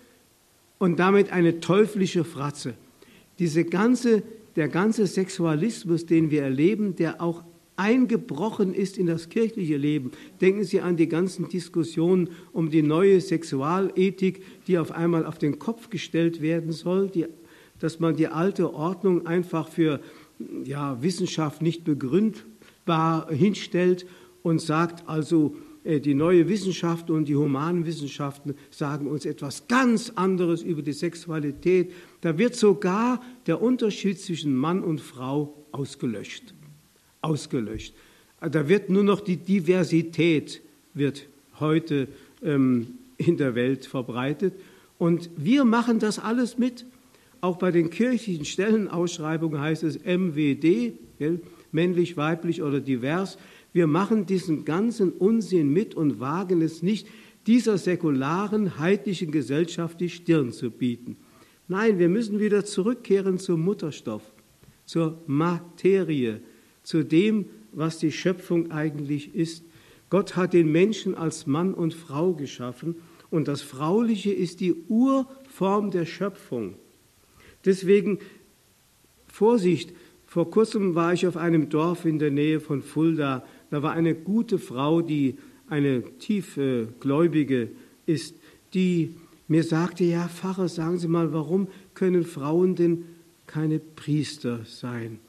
und 0.82 0.98
damit 0.98 1.32
eine 1.32 1.60
teuflische 1.60 2.24
Fratze. 2.24 2.74
Diese 3.38 3.66
ganze, 3.66 4.24
der 4.56 4.68
ganze 4.68 5.06
Sexualismus, 5.06 6.08
den 6.08 6.32
wir 6.32 6.42
erleben, 6.42 6.96
der 6.96 7.22
auch 7.22 7.44
eingebrochen 7.76 8.74
ist 8.74 8.98
in 8.98 9.06
das 9.06 9.30
kirchliche 9.30 9.78
Leben. 9.78 10.10
Denken 10.42 10.64
Sie 10.64 10.82
an 10.82 10.98
die 10.98 11.08
ganzen 11.08 11.48
Diskussionen 11.48 12.32
um 12.52 12.72
die 12.72 12.82
neue 12.82 13.22
Sexualethik, 13.22 14.42
die 14.66 14.80
auf 14.80 14.92
einmal 14.92 15.28
auf 15.28 15.38
den 15.38 15.60
Kopf 15.60 15.92
gestellt 15.92 16.42
werden 16.42 16.72
soll, 16.72 17.10
die, 17.10 17.28
dass 17.78 18.00
man 18.00 18.16
die 18.16 18.30
alte 18.30 18.74
Ordnung 18.74 19.28
einfach 19.28 19.70
für 19.70 20.00
ja, 20.64 21.00
Wissenschaft 21.04 21.62
nicht 21.62 21.84
begründbar 21.84 23.32
hinstellt 23.32 24.08
und 24.42 24.60
sagt 24.60 25.08
also, 25.08 25.56
die 25.84 26.14
neue 26.14 26.48
Wissenschaft 26.48 27.10
und 27.10 27.26
die 27.26 27.36
humanen 27.36 27.86
Wissenschaften 27.86 28.56
sagen 28.70 29.08
uns 29.08 29.26
etwas 29.26 29.68
ganz 29.68 30.12
anderes 30.16 30.62
über 30.62 30.82
die 30.82 30.94
Sexualität. 30.94 31.92
Da 32.22 32.38
wird 32.38 32.56
sogar 32.56 33.22
der 33.48 33.62
Unterschied 33.62 34.20
zwischen 34.20 34.56
Mann 34.56 34.84
und 34.84 35.02
Frau 35.02 35.66
ausgelöscht. 35.72 36.54
Ausgelöscht. 37.22 37.96
Da 38.40 38.68
wird 38.68 38.90
nur 38.90 39.04
noch 39.04 39.22
die 39.22 39.38
Diversität 39.38 40.62
wird 40.94 41.28
heute 41.60 42.08
ähm, 42.44 42.96
in 43.18 43.38
der 43.38 43.56
Welt 43.56 43.86
verbreitet. 43.86 44.54
Und 44.98 45.30
wir 45.36 45.66
machen 45.66 46.00
das 46.00 46.20
alles 46.20 46.58
mit. 46.58 46.86
Auch 47.40 47.58
bei 47.58 47.72
den 47.72 47.90
kirchlichen 47.90 48.46
Stellenausschreibungen 48.46 49.60
heißt 49.60 49.84
es 49.84 50.00
MWD, 50.04 50.94
männlich, 51.72 52.18
weiblich 52.18 52.62
oder 52.62 52.80
divers. 52.80 53.38
Wir 53.74 53.88
machen 53.88 54.26
diesen 54.26 54.66
ganzen 54.66 55.12
Unsinn 55.12 55.72
mit 55.72 55.96
und 55.96 56.20
wagen 56.20 56.62
es 56.62 56.82
nicht, 56.82 57.08
dieser 57.48 57.78
säkularen, 57.78 58.78
heidnischen 58.78 59.32
Gesellschaft 59.32 60.00
die 60.00 60.10
Stirn 60.10 60.52
zu 60.52 60.70
bieten. 60.70 61.18
Nein, 61.68 62.00
wir 62.00 62.10
müssen 62.10 62.40
wieder 62.40 62.66
zurückkehren 62.66 63.40
zum 63.40 63.62
Mutterstoff, 63.62 64.24
zur 64.86 65.22
Materie, 65.26 66.42
zu 66.84 67.04
dem, 67.04 67.46
was 67.72 67.98
die 67.98 68.12
Schöpfung 68.12 68.72
eigentlich 68.72 69.34
ist. 69.34 69.64
Gott 70.10 70.36
hat 70.36 70.54
den 70.54 70.72
Menschen 70.72 71.16
als 71.16 71.48
Mann 71.48 71.74
und 71.74 71.94
Frau 71.94 72.34
geschaffen 72.34 72.96
und 73.30 73.48
das 73.48 73.62
Frauliche 73.62 74.32
ist 74.34 74.60
die 74.60 74.76
Urform 74.90 75.90
der 75.90 76.06
Schöpfung. 76.06 76.76
Deswegen 77.64 78.20
Vorsicht, 79.28 79.94
vor 80.26 80.52
kurzem 80.52 80.96
war 80.96 81.14
ich 81.14 81.26
auf 81.26 81.38
einem 81.38 81.70
Dorf 81.70 82.06
in 82.06 82.20
der 82.20 82.32
Nähe 82.32 82.60
von 82.60 82.82
Fulda. 82.82 83.46
Da 83.72 83.82
war 83.82 83.94
eine 83.94 84.14
gute 84.14 84.60
Frau, 84.60 85.02
die 85.02 85.38
eine 85.68 86.04
tiefgläubige 86.20 87.70
ist, 88.06 88.36
die 88.74 89.16
mir 89.48 89.64
sagte, 89.64 90.04
ja, 90.04 90.28
Pfarrer, 90.28 90.68
sagen 90.68 91.00
Sie 91.00 91.08
mal, 91.08 91.34
warum 91.34 91.68
können 91.94 92.24
Frauen 92.24 92.76
denn 92.76 93.06
keine 93.48 93.80
Priester 93.80 94.62
sein? 94.66 95.20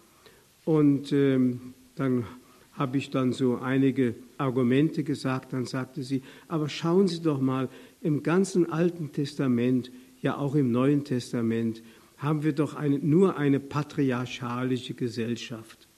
Und 0.65 1.13
ähm, 1.13 1.75
dann 1.97 2.25
habe 2.73 2.99
ich 2.99 3.11
dann 3.11 3.33
so 3.33 3.59
einige 3.59 4.15
Argumente 4.39 5.05
gesagt, 5.05 5.53
dann 5.53 5.67
sagte 5.67 6.03
sie, 6.03 6.23
aber 6.49 6.69
schauen 6.69 7.07
Sie 7.07 7.21
doch 7.21 7.41
mal, 7.41 7.69
im 8.01 8.23
ganzen 8.23 8.71
Alten 8.71 9.13
Testament, 9.13 9.91
ja 10.21 10.37
auch 10.37 10.55
im 10.55 10.73
Neuen 10.73 11.05
Testament, 11.05 11.83
haben 12.17 12.43
wir 12.43 12.53
doch 12.53 12.75
eine, 12.75 12.99
nur 12.99 13.37
eine 13.37 13.61
patriarchalische 13.61 14.95
Gesellschaft. 14.95 15.89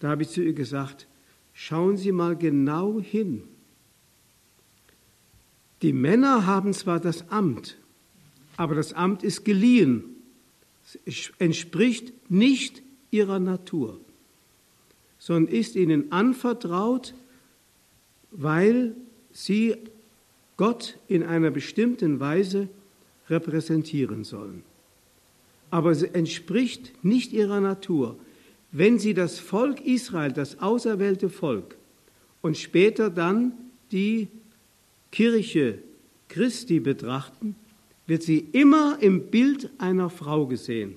Da 0.00 0.08
habe 0.08 0.22
ich 0.22 0.30
zu 0.30 0.42
ihr 0.42 0.52
gesagt, 0.52 1.06
schauen 1.58 1.96
Sie 1.96 2.12
mal 2.12 2.36
genau 2.36 3.00
hin. 3.00 3.42
Die 5.82 5.92
Männer 5.92 6.46
haben 6.46 6.72
zwar 6.72 7.00
das 7.00 7.28
Amt, 7.30 7.76
aber 8.56 8.76
das 8.76 8.92
Amt 8.92 9.24
ist 9.24 9.44
geliehen. 9.44 10.04
Es 11.04 11.32
entspricht 11.40 12.12
nicht 12.30 12.80
ihrer 13.10 13.40
Natur, 13.40 14.00
sondern 15.18 15.52
ist 15.52 15.74
ihnen 15.74 16.12
anvertraut, 16.12 17.12
weil 18.30 18.94
sie 19.32 19.74
Gott 20.56 20.96
in 21.08 21.24
einer 21.24 21.50
bestimmten 21.50 22.20
Weise 22.20 22.68
repräsentieren 23.28 24.22
sollen. 24.22 24.62
Aber 25.70 25.90
es 25.90 26.04
entspricht 26.04 27.04
nicht 27.04 27.32
ihrer 27.32 27.60
Natur. 27.60 28.16
Wenn 28.70 28.98
sie 28.98 29.14
das 29.14 29.38
Volk 29.38 29.80
Israel, 29.80 30.32
das 30.32 30.60
auserwählte 30.60 31.30
Volk 31.30 31.76
und 32.42 32.56
später 32.56 33.10
dann 33.10 33.52
die 33.92 34.28
Kirche 35.10 35.78
Christi 36.28 36.80
betrachten, 36.80 37.56
wird 38.06 38.22
sie 38.22 38.38
immer 38.52 38.98
im 39.00 39.30
Bild 39.30 39.70
einer 39.78 40.10
Frau 40.10 40.46
gesehen. 40.46 40.96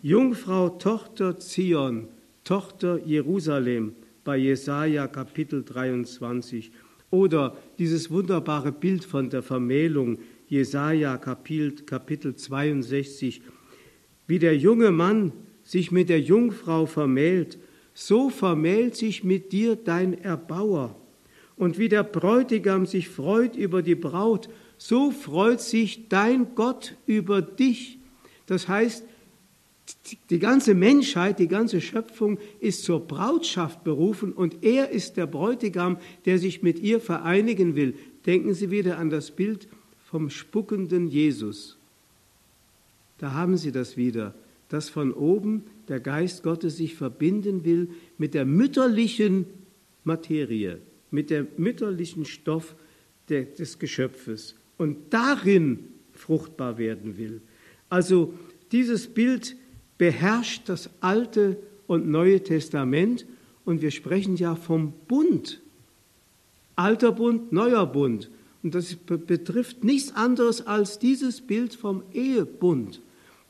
Jungfrau, 0.00 0.70
Tochter 0.70 1.38
Zion, 1.40 2.06
Tochter 2.44 3.04
Jerusalem 3.04 3.94
bei 4.22 4.36
Jesaja 4.36 5.08
Kapitel 5.08 5.64
23 5.64 6.70
oder 7.10 7.56
dieses 7.78 8.10
wunderbare 8.10 8.70
Bild 8.70 9.04
von 9.04 9.30
der 9.30 9.42
Vermählung 9.42 10.18
Jesaja 10.48 11.16
Kapitel, 11.18 11.84
Kapitel 11.84 12.36
62 12.36 13.42
wie 14.26 14.38
der 14.38 14.56
junge 14.56 14.90
Mann 14.90 15.32
sich 15.68 15.92
mit 15.92 16.08
der 16.08 16.18
Jungfrau 16.18 16.86
vermählt, 16.86 17.58
so 17.92 18.30
vermählt 18.30 18.96
sich 18.96 19.22
mit 19.22 19.52
dir 19.52 19.76
dein 19.76 20.14
Erbauer. 20.14 20.96
Und 21.56 21.78
wie 21.78 21.90
der 21.90 22.04
Bräutigam 22.04 22.86
sich 22.86 23.10
freut 23.10 23.54
über 23.54 23.82
die 23.82 23.94
Braut, 23.94 24.48
so 24.78 25.10
freut 25.10 25.60
sich 25.60 26.08
dein 26.08 26.54
Gott 26.54 26.94
über 27.04 27.42
dich. 27.42 27.98
Das 28.46 28.66
heißt, 28.66 29.04
die 30.30 30.38
ganze 30.38 30.72
Menschheit, 30.72 31.38
die 31.38 31.48
ganze 31.48 31.82
Schöpfung 31.82 32.38
ist 32.60 32.84
zur 32.84 33.00
Brautschaft 33.00 33.84
berufen 33.84 34.32
und 34.32 34.64
er 34.64 34.88
ist 34.88 35.18
der 35.18 35.26
Bräutigam, 35.26 35.98
der 36.24 36.38
sich 36.38 36.62
mit 36.62 36.78
ihr 36.78 36.98
vereinigen 36.98 37.76
will. 37.76 37.94
Denken 38.24 38.54
Sie 38.54 38.70
wieder 38.70 38.96
an 38.96 39.10
das 39.10 39.32
Bild 39.32 39.68
vom 40.06 40.30
spuckenden 40.30 41.08
Jesus. 41.08 41.76
Da 43.18 43.32
haben 43.32 43.58
Sie 43.58 43.70
das 43.70 43.98
wieder, 43.98 44.34
dass 44.68 44.88
von 44.88 45.12
oben 45.12 45.64
der 45.88 46.00
Geist 46.00 46.42
Gottes 46.42 46.76
sich 46.76 46.94
verbinden 46.94 47.64
will 47.64 47.88
mit 48.18 48.34
der 48.34 48.44
mütterlichen 48.44 49.46
Materie 50.04 50.80
mit 51.10 51.30
dem 51.30 51.48
mütterlichen 51.56 52.24
Stoff 52.24 52.74
des 53.28 53.78
Geschöpfes 53.78 54.54
und 54.76 54.96
darin 55.10 55.84
fruchtbar 56.12 56.78
werden 56.78 57.18
will. 57.18 57.40
Also 57.88 58.34
dieses 58.72 59.06
Bild 59.06 59.56
beherrscht 59.96 60.68
das 60.68 60.90
Alte 61.00 61.58
und 61.86 62.08
Neue 62.08 62.42
Testament 62.42 63.26
und 63.64 63.82
wir 63.82 63.90
sprechen 63.90 64.36
ja 64.36 64.54
vom 64.54 64.92
Bund. 65.08 65.60
Alter 66.76 67.12
Bund, 67.12 67.52
neuer 67.52 67.86
Bund. 67.86 68.30
Und 68.62 68.74
das 68.74 68.94
betrifft 68.94 69.84
nichts 69.84 70.14
anderes 70.14 70.66
als 70.66 70.98
dieses 70.98 71.40
Bild 71.40 71.74
vom 71.74 72.02
Ehebund. 72.12 73.00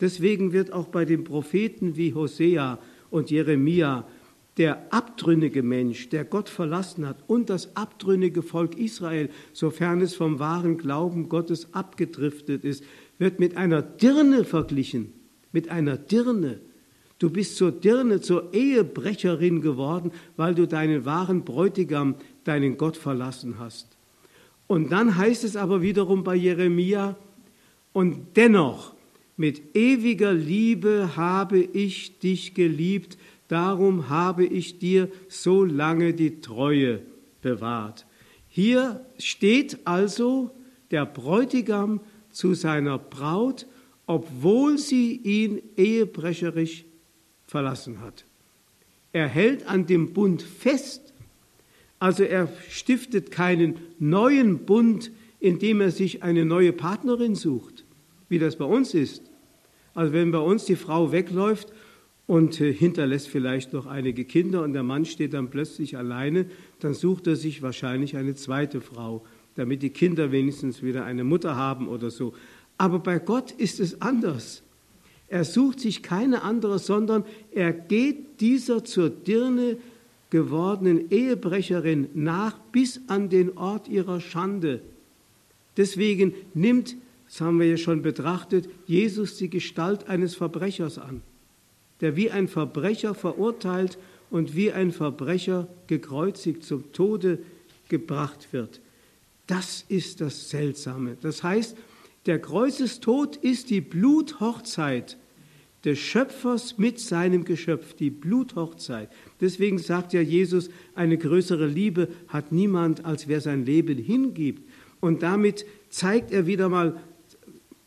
Deswegen 0.01 0.53
wird 0.53 0.73
auch 0.73 0.89
bei 0.89 1.05
den 1.05 1.25
Propheten 1.25 1.97
wie 1.97 2.15
Hosea 2.15 2.79
und 3.11 3.31
Jeremia 3.31 4.07
der 4.59 4.93
abtrünnige 4.93 5.63
Mensch, 5.63 6.09
der 6.09 6.25
Gott 6.25 6.49
verlassen 6.49 7.07
hat, 7.07 7.19
und 7.29 7.49
das 7.49 7.77
abtrünnige 7.77 8.43
Volk 8.43 8.77
Israel, 8.77 9.31
sofern 9.53 10.01
es 10.01 10.17
vom 10.17 10.41
wahren 10.41 10.79
Glauben 10.79 11.29
Gottes 11.29 11.73
abgedriftet 11.75 12.65
ist, 12.65 12.83
wird 13.19 13.39
mit 13.39 13.57
einer 13.57 13.83
Dirne 13.83 14.45
verglichen. 14.45 15.13
Mit 15.53 15.71
einer 15.71 15.97
Dirne. 15.97 16.61
Du 17.21 17.31
bist 17.31 17.57
zur 17.57 17.71
Dirne, 17.73 18.21
zur 18.21 18.53
Ehebrecherin 18.53 19.61
geworden, 19.61 20.11
weil 20.37 20.55
du 20.55 20.67
deinen 20.67 21.05
wahren 21.05 21.45
Bräutigam, 21.45 22.17
deinen 22.45 22.77
Gott 22.77 22.97
verlassen 22.97 23.57
hast. 23.59 23.97
Und 24.67 24.91
dann 24.91 25.17
heißt 25.17 25.45
es 25.45 25.57
aber 25.57 25.83
wiederum 25.83 26.25
bei 26.25 26.35
Jeremia, 26.35 27.17
und 27.93 28.37
dennoch, 28.37 28.95
mit 29.39 29.75
ewiger 29.75 30.35
Liebe 30.35 31.17
habe 31.17 31.61
ich 31.61 32.19
dich 32.19 32.55
geliebt, 32.55 33.17
darum 33.47 34.11
habe 34.11 34.45
ich 34.45 34.79
dir 34.79 35.09
so 35.29 35.65
lange 35.65 36.13
die 36.13 36.41
Treue 36.41 37.01
bewahrt. 37.41 38.05
Hier 38.49 39.07
steht 39.17 39.79
also 39.87 40.51
der 40.91 41.07
Bräutigam 41.07 42.01
zu 42.31 42.55
seiner 42.55 42.99
Braut, 42.99 43.67
obwohl 44.07 44.77
sie 44.77 45.17
ihn 45.17 45.63
ehebrecherisch 45.77 46.85
verlassen 47.47 48.01
hat. 48.01 48.25
Er 49.13 49.29
hält 49.29 49.69
an 49.69 49.87
dem 49.87 50.13
Bund 50.15 50.43
fest, 50.43 51.15
also 52.01 52.25
er 52.25 52.49
stiftet 52.69 53.31
keinen 53.31 53.77
neuen 54.01 54.67
Bund, 54.67 55.13
indem 55.39 55.81
er 55.81 55.93
sich 55.93 56.25
eine 56.25 56.45
neue 56.45 56.73
Partnerin 56.73 57.37
sucht, 57.37 57.85
wie 58.29 58.41
das 58.41 58.57
bei 58.57 58.65
uns 58.65 58.95
ist. 58.95 59.28
Also 59.95 60.13
wenn 60.13 60.31
bei 60.31 60.39
uns 60.39 60.65
die 60.65 60.77
Frau 60.77 61.13
wegläuft 61.13 61.73
und 62.27 62.61
äh, 62.61 62.73
hinterlässt 62.73 63.29
vielleicht 63.29 63.73
noch 63.73 63.87
einige 63.87 64.25
Kinder 64.25 64.63
und 64.63 64.73
der 64.73 64.83
Mann 64.83 65.05
steht 65.05 65.35
dann 65.35 65.51
plötzlich 65.51 65.97
alleine, 65.97 66.47
dann 66.81 66.95
sucht 66.95 67.27
er 67.27 67.37
sich 67.37 67.63
wahrscheinlich 67.63 68.17
eine 68.17 68.35
zweite 68.35 68.81
Frau, 68.81 69.25
damit 69.55 69.83
die 69.83 69.91
Kinder 69.91 70.31
wenigstens 70.31 70.83
wieder 70.83 71.05
eine 71.05 71.25
Mutter 71.25 71.57
haben 71.57 71.89
oder 71.89 72.11
so. 72.11 72.35
Aber 72.77 73.01
bei 73.01 73.19
Gott 73.19 73.51
ist 73.53 73.81
es 73.81 74.01
anders. 74.01 74.63
Er 75.29 75.45
sucht 75.45 75.81
sich 75.81 76.03
keine 76.03 76.43
andere, 76.43 76.79
sondern 76.79 77.25
er 77.53 77.73
geht 77.73 78.41
dieser 78.41 78.85
zur 78.85 79.11
Dirne 79.11 79.77
gewordenen 80.31 81.11
Ehebrecherin 81.11 82.09
nach 82.15 82.59
bis 82.73 83.01
an 83.09 83.29
den 83.29 83.57
Ort 83.57 83.89
ihrer 83.89 84.21
Schande. 84.21 84.81
Deswegen 85.77 86.35
nimmt, 86.55 86.97
das 87.29 87.41
haben 87.41 87.61
wir 87.61 87.69
ja 87.69 87.77
schon 87.77 88.03
betrachtet, 88.03 88.69
Jesus 88.87 89.37
die 89.37 89.51
Gestalt 89.51 90.09
eines 90.09 90.35
Verbrechers 90.35 90.99
an 90.99 91.23
der 92.01 92.17
wie 92.17 92.31
ein 92.31 92.49
Verbrecher 92.49 93.15
verurteilt 93.15 93.99
und 94.31 94.55
wie 94.55 94.73
ein 94.73 94.93
Verbrecher 94.93 95.69
gekreuzigt 95.87 96.65
zum 96.65 96.93
Tode 96.93 97.39
gebracht 97.89 98.49
wird. 98.53 98.81
Das 99.47 99.85
ist 99.89 100.21
das 100.21 100.51
Seltsame. 100.51 101.17
Das 101.21 101.43
heißt, 101.43 101.77
der 102.27 102.39
Kreuzestod 102.39 103.37
ist 103.37 103.71
die 103.71 103.81
Bluthochzeit 103.81 105.17
des 105.85 105.99
Schöpfers 105.99 106.77
mit 106.77 107.01
seinem 107.01 107.45
Geschöpf, 107.45 107.95
die 107.95 108.11
Bluthochzeit. 108.11 109.09
Deswegen 109.41 109.79
sagt 109.79 110.13
ja 110.13 110.21
Jesus, 110.21 110.69
eine 110.95 111.17
größere 111.17 111.67
Liebe 111.67 112.09
hat 112.27 112.53
niemand, 112.53 113.05
als 113.05 113.29
wer 113.29 113.41
sein 113.41 113.65
Leben 113.65 113.97
hingibt. 113.97 114.69
Und 115.01 115.23
damit 115.23 115.65
zeigt 115.89 116.33
er 116.33 116.47
wieder 116.47 116.69
mal, 116.69 117.01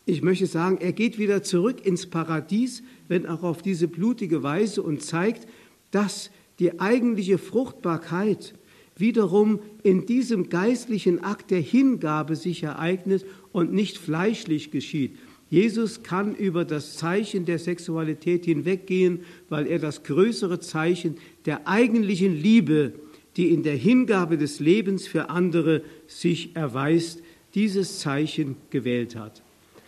ich 0.04 0.22
möchte 0.22 0.46
sagen, 0.46 0.78
er 0.80 0.92
geht 0.92 1.18
wieder 1.18 1.42
zurück 1.42 1.84
ins 1.86 2.06
Paradies, 2.06 2.82
wenn 3.08 3.26
auch 3.26 3.42
auf 3.42 3.62
diese 3.62 3.88
blutige 3.88 4.42
Weise 4.42 4.82
und 4.82 5.02
zeigt, 5.02 5.46
dass 5.90 6.30
die 6.58 6.80
eigentliche 6.80 7.38
Fruchtbarkeit 7.38 8.54
wiederum 8.96 9.60
in 9.82 10.06
diesem 10.06 10.48
geistlichen 10.48 11.22
Akt 11.22 11.50
der 11.50 11.60
Hingabe 11.60 12.36
sich 12.36 12.62
ereignet 12.62 13.24
und 13.52 13.72
nicht 13.72 13.98
fleischlich 13.98 14.70
geschieht. 14.70 15.16
Jesus 15.48 16.02
kann 16.02 16.34
über 16.34 16.64
das 16.64 16.96
Zeichen 16.96 17.44
der 17.44 17.58
Sexualität 17.58 18.46
hinweggehen, 18.46 19.20
weil 19.48 19.66
er 19.66 19.78
das 19.78 20.02
größere 20.02 20.60
Zeichen 20.60 21.16
der 21.44 21.68
eigentlichen 21.68 22.34
Liebe, 22.34 22.94
die 23.36 23.50
in 23.50 23.62
der 23.62 23.76
Hingabe 23.76 24.38
des 24.38 24.60
Lebens 24.60 25.06
für 25.06 25.30
andere 25.30 25.82
sich 26.06 26.56
erweist, 26.56 27.22
dieses 27.54 27.98
Zeichen 27.98 28.56
gewählt 28.70 29.14
hat. 29.14 29.42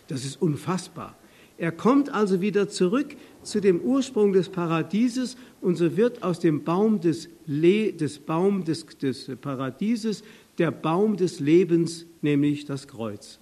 Das 0.07 0.25
ist 0.25 0.41
unfassbar. 0.41 1.15
Er 1.57 1.71
kommt 1.71 2.09
also 2.09 2.41
wieder 2.41 2.67
zurück 2.67 3.15
zu 3.41 3.61
dem 3.61 3.79
Ursprung 3.79 4.33
des 4.33 4.49
Paradieses 4.49 5.37
und 5.61 5.75
so 5.75 5.95
wird 5.95 6.21
aus 6.21 6.39
dem 6.39 6.63
Baum 6.63 6.99
des, 6.99 7.29
Le 7.45 7.93
des, 7.93 8.19
Baum 8.19 8.65
des, 8.65 8.85
des 9.01 9.31
Paradieses 9.39 10.23
der 10.57 10.71
Baum 10.71 11.17
des 11.17 11.39
Lebens, 11.39 12.05
nämlich 12.21 12.65
das 12.65 12.87
Kreuz. 12.87 13.39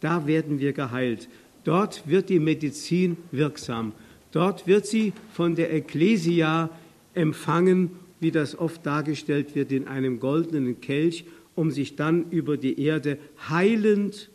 Da 0.00 0.26
werden 0.26 0.58
wir 0.58 0.72
geheilt. 0.72 1.28
Dort 1.64 2.06
wird 2.06 2.28
die 2.28 2.40
Medizin 2.40 3.16
wirksam. 3.30 3.92
Dort 4.32 4.66
wird 4.66 4.86
sie 4.86 5.12
von 5.32 5.54
der 5.54 5.72
Ekklesia 5.72 6.70
empfangen, 7.14 7.90
wie 8.20 8.30
das 8.30 8.58
oft 8.58 8.84
dargestellt 8.84 9.54
wird 9.54 9.70
in 9.72 9.86
einem 9.86 10.18
goldenen 10.18 10.80
Kelch, 10.80 11.24
um 11.54 11.70
sich 11.70 11.94
dann 11.94 12.30
über 12.30 12.56
die 12.56 12.80
Erde 12.80 13.18
heilend 13.48 14.30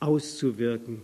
auszuwirken. 0.00 1.00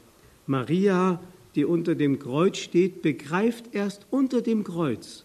Maria, 0.46 1.20
die 1.54 1.64
unter 1.64 1.94
dem 1.94 2.18
Kreuz 2.18 2.58
steht, 2.58 3.02
begreift 3.02 3.74
erst 3.74 4.06
unter 4.10 4.42
dem 4.42 4.64
Kreuz, 4.64 5.24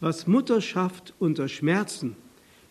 was 0.00 0.26
Mutterschaft 0.26 1.14
unter 1.18 1.48
Schmerzen, 1.48 2.16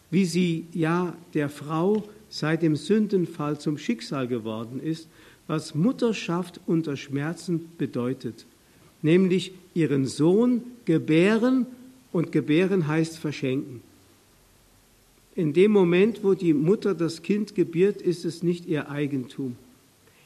wie 0.09 0.25
sie 0.25 0.65
ja 0.73 1.15
der 1.33 1.49
Frau 1.49 2.03
seit 2.29 2.61
dem 2.61 2.75
Sündenfall 2.75 3.59
zum 3.59 3.77
Schicksal 3.77 4.27
geworden 4.27 4.79
ist, 4.79 5.07
was 5.47 5.75
Mutterschaft 5.75 6.59
unter 6.65 6.95
Schmerzen 6.95 7.69
bedeutet, 7.77 8.45
nämlich 9.01 9.53
ihren 9.73 10.05
Sohn 10.05 10.63
gebären 10.85 11.65
und 12.11 12.31
gebären 12.31 12.87
heißt 12.87 13.17
verschenken. 13.17 13.81
In 15.35 15.53
dem 15.53 15.71
Moment, 15.71 16.23
wo 16.23 16.33
die 16.33 16.53
Mutter 16.53 16.93
das 16.93 17.21
Kind 17.21 17.55
gebiert, 17.55 18.01
ist 18.01 18.25
es 18.25 18.43
nicht 18.43 18.65
ihr 18.65 18.89
Eigentum. 18.89 19.55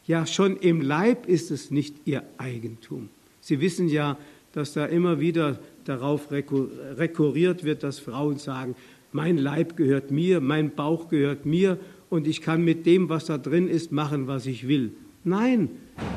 Ja, 0.08 0.26
schon 0.28 0.58
im 0.58 0.82
Leib 0.82 1.28
ist 1.28 1.50
es 1.50 1.72
nicht 1.72 1.96
ihr 2.06 2.24
Eigentum. 2.38 3.10
Sie 3.42 3.60
wissen 3.60 3.88
ja, 3.88 4.18
dass 4.54 4.74
da 4.74 4.86
immer 4.86 5.20
wieder 5.20 5.60
darauf 5.84 6.32
rekurriert 6.32 7.64
wird, 7.64 7.84
dass 7.84 8.00
Frauen 8.00 8.38
sagen, 8.38 8.76
mein 9.12 9.38
Leib 9.38 9.76
gehört 9.78 10.12
mir, 10.12 10.42
mein 10.42 10.76
Bauch 10.76 11.10
gehört 11.10 11.46
mir 11.46 11.80
und 12.10 12.28
ich 12.28 12.42
kann 12.42 12.64
mit 12.64 12.86
dem, 12.86 13.10
was 13.10 13.26
da 13.26 13.38
drin 13.38 13.68
ist, 13.68 13.92
machen, 13.92 14.28
was 14.28 14.46
ich 14.46 14.68
will. 14.68 14.92
Nein, 15.24 15.70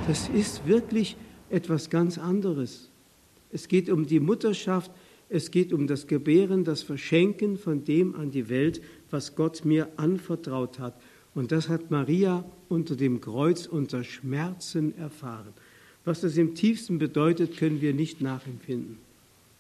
das 0.07 0.29
ist 0.29 0.66
wirklich 0.66 1.16
etwas 1.48 1.90
ganz 1.90 2.18
anderes. 2.18 2.90
Es 3.51 3.68
geht 3.68 3.88
um 3.88 4.07
die 4.07 4.20
Mutterschaft, 4.20 4.90
es 5.31 5.51
geht 5.51 5.72
um 5.72 5.87
das 5.87 6.07
Gebären, 6.07 6.64
das 6.64 6.83
Verschenken 6.83 7.57
von 7.57 7.85
dem 7.85 8.14
an 8.14 8.31
die 8.31 8.48
Welt, 8.48 8.83
was 9.11 9.35
Gott 9.35 9.64
mir 9.64 9.88
anvertraut 9.96 10.79
hat. 10.79 10.94
Und 11.34 11.52
das 11.52 11.68
hat 11.68 11.90
Maria 11.90 12.44
unter 12.68 12.96
dem 12.96 13.20
Kreuz 13.20 13.66
unter 13.66 14.04
Schmerzen 14.04 14.96
erfahren. 14.98 15.52
Was 16.04 16.22
das 16.22 16.36
im 16.36 16.54
tiefsten 16.54 16.98
bedeutet, 16.98 17.56
können 17.56 17.80
wir 17.80 17.92
nicht 17.92 18.20
nachempfinden. 18.20 18.96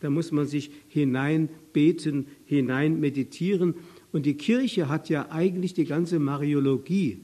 Da 0.00 0.10
muss 0.10 0.32
man 0.32 0.46
sich 0.46 0.70
hinein 0.88 1.48
beten, 1.72 2.26
hinein 2.46 3.00
meditieren. 3.00 3.74
Und 4.12 4.26
die 4.26 4.34
Kirche 4.34 4.88
hat 4.88 5.08
ja 5.08 5.30
eigentlich 5.30 5.74
die 5.74 5.84
ganze 5.84 6.18
Mariologie, 6.18 7.18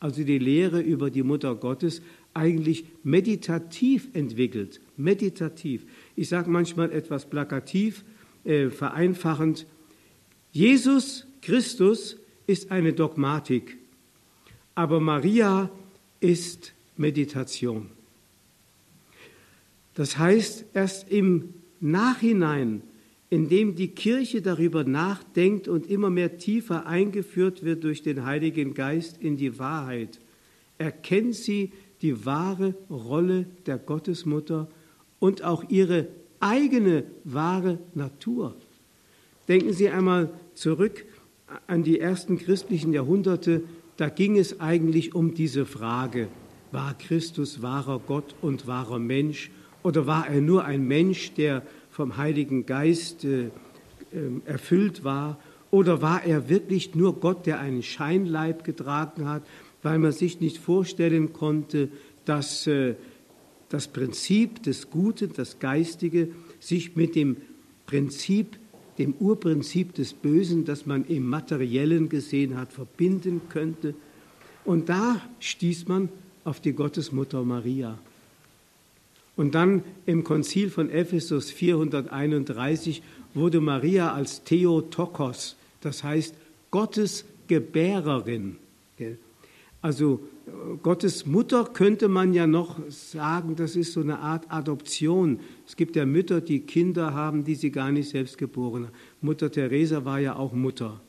also 0.00 0.22
die 0.22 0.38
Lehre 0.38 0.80
über 0.80 1.10
die 1.10 1.22
Mutter 1.22 1.54
Gottes, 1.54 2.00
eigentlich 2.34 2.84
meditativ 3.02 4.08
entwickelt. 4.14 4.80
Meditativ. 4.96 5.84
Ich 6.16 6.28
sage 6.28 6.48
manchmal 6.48 6.92
etwas 6.92 7.28
plakativ, 7.28 8.04
äh, 8.44 8.70
vereinfachend. 8.70 9.66
Jesus 10.52 11.26
Christus 11.42 12.16
ist 12.46 12.70
eine 12.70 12.92
Dogmatik. 12.92 13.81
Aber 14.74 15.00
Maria 15.00 15.70
ist 16.20 16.72
Meditation. 16.96 17.90
Das 19.94 20.18
heißt, 20.18 20.66
erst 20.72 21.10
im 21.10 21.54
Nachhinein, 21.80 22.82
indem 23.28 23.74
die 23.74 23.88
Kirche 23.88 24.42
darüber 24.42 24.84
nachdenkt 24.84 25.68
und 25.68 25.86
immer 25.86 26.10
mehr 26.10 26.38
tiefer 26.38 26.86
eingeführt 26.86 27.64
wird 27.64 27.84
durch 27.84 28.02
den 28.02 28.24
Heiligen 28.24 28.74
Geist 28.74 29.18
in 29.20 29.36
die 29.36 29.58
Wahrheit, 29.58 30.20
erkennt 30.78 31.34
sie 31.34 31.72
die 32.00 32.24
wahre 32.24 32.74
Rolle 32.90 33.46
der 33.66 33.78
Gottesmutter 33.78 34.68
und 35.18 35.42
auch 35.44 35.64
ihre 35.68 36.08
eigene 36.40 37.04
wahre 37.24 37.78
Natur. 37.94 38.56
Denken 39.48 39.72
Sie 39.72 39.88
einmal 39.88 40.32
zurück 40.54 41.04
an 41.66 41.84
die 41.84 42.00
ersten 42.00 42.38
christlichen 42.38 42.92
Jahrhunderte, 42.92 43.62
da 43.96 44.08
ging 44.08 44.38
es 44.38 44.60
eigentlich 44.60 45.14
um 45.14 45.34
diese 45.34 45.66
Frage, 45.66 46.28
war 46.70 46.96
Christus 46.98 47.62
wahrer 47.62 48.00
Gott 48.00 48.34
und 48.40 48.66
wahrer 48.66 48.98
Mensch 48.98 49.50
oder 49.82 50.06
war 50.06 50.28
er 50.28 50.40
nur 50.40 50.64
ein 50.64 50.86
Mensch, 50.86 51.34
der 51.34 51.62
vom 51.90 52.16
Heiligen 52.16 52.64
Geist 52.64 53.24
äh, 53.24 53.50
ähm, 54.12 54.42
erfüllt 54.46 55.04
war 55.04 55.38
oder 55.70 56.02
war 56.02 56.24
er 56.24 56.48
wirklich 56.48 56.94
nur 56.94 57.20
Gott, 57.20 57.46
der 57.46 57.60
einen 57.60 57.82
Scheinleib 57.82 58.64
getragen 58.64 59.28
hat, 59.28 59.42
weil 59.82 59.98
man 59.98 60.12
sich 60.12 60.40
nicht 60.40 60.58
vorstellen 60.58 61.32
konnte, 61.32 61.88
dass 62.24 62.66
äh, 62.66 62.94
das 63.68 63.88
Prinzip 63.88 64.62
des 64.62 64.90
Guten, 64.90 65.32
das 65.34 65.58
Geistige, 65.58 66.28
sich 66.60 66.94
mit 66.94 67.14
dem 67.14 67.38
Prinzip 67.86 68.58
dem 68.98 69.14
Urprinzip 69.14 69.94
des 69.94 70.12
Bösen, 70.12 70.64
das 70.64 70.86
man 70.86 71.04
im 71.06 71.26
Materiellen 71.26 72.08
gesehen 72.08 72.56
hat, 72.56 72.72
verbinden 72.72 73.42
könnte. 73.48 73.94
Und 74.64 74.88
da 74.88 75.20
stieß 75.40 75.88
man 75.88 76.08
auf 76.44 76.60
die 76.60 76.72
Gottesmutter 76.72 77.42
Maria. 77.42 77.98
Und 79.36 79.54
dann 79.54 79.82
im 80.06 80.24
Konzil 80.24 80.70
von 80.70 80.90
Ephesus 80.90 81.50
431 81.50 83.02
wurde 83.34 83.60
Maria 83.60 84.12
als 84.12 84.44
Theotokos, 84.44 85.56
das 85.80 86.04
heißt 86.04 86.34
Gottes 86.70 87.24
Gebärerin. 87.48 88.56
Also 89.80 90.20
Gottes 90.82 91.26
Mutter 91.26 91.64
könnte 91.64 92.08
man 92.08 92.34
ja 92.34 92.46
noch 92.46 92.78
sagen, 92.88 93.54
das 93.54 93.76
ist 93.76 93.92
so 93.92 94.00
eine 94.00 94.18
Art 94.18 94.50
Adoption. 94.50 95.40
Es 95.66 95.76
gibt 95.76 95.94
ja 95.94 96.04
Mütter, 96.04 96.40
die 96.40 96.60
Kinder 96.60 97.14
haben, 97.14 97.44
die 97.44 97.54
sie 97.54 97.70
gar 97.70 97.92
nicht 97.92 98.08
selbst 98.08 98.38
geboren 98.38 98.86
haben. 98.86 98.94
Mutter 99.20 99.50
Teresa 99.50 100.04
war 100.04 100.18
ja 100.18 100.36
auch 100.36 100.52
Mutter. 100.52 101.00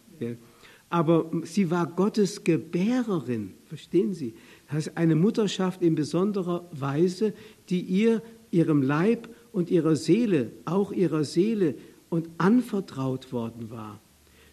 Aber 0.90 1.32
sie 1.44 1.72
war 1.72 1.88
Gottes 1.88 2.44
Gebärerin, 2.44 3.54
verstehen 3.66 4.14
Sie? 4.14 4.36
Das 4.68 4.76
heißt, 4.76 4.98
eine 4.98 5.16
Mutterschaft 5.16 5.82
in 5.82 5.96
besonderer 5.96 6.70
Weise, 6.72 7.34
die 7.70 7.82
ihr, 7.82 8.22
ihrem 8.52 8.84
Leib 8.84 9.28
und 9.52 9.72
ihrer 9.72 9.96
Seele, 9.96 10.52
auch 10.66 10.92
ihrer 10.92 11.24
Seele 11.24 11.76
und 12.10 12.30
anvertraut 12.38 13.34
worden 13.34 13.72
war. 13.72 14.00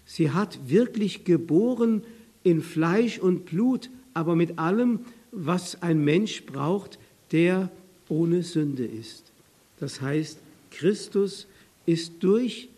Sie 0.07 0.31
hat 0.31 0.59
wirklich 0.67 1.25
geboren 1.25 2.03
in 2.43 2.63
Fleisch 2.63 3.19
und 3.19 3.45
Blut, 3.45 3.91
aber 4.21 4.37
mit 4.37 4.59
allem, 4.59 5.01
was 5.33 5.81
ein 5.81 6.05
Mensch 6.05 6.45
braucht, 6.45 6.99
der 7.33 7.71
ohne 8.11 8.43
Sünde 8.43 8.85
ist. 8.85 9.33
Das 9.79 10.03
heißt, 10.03 10.39
Christus 10.71 11.47
ist 11.87 12.23
durch 12.23 12.69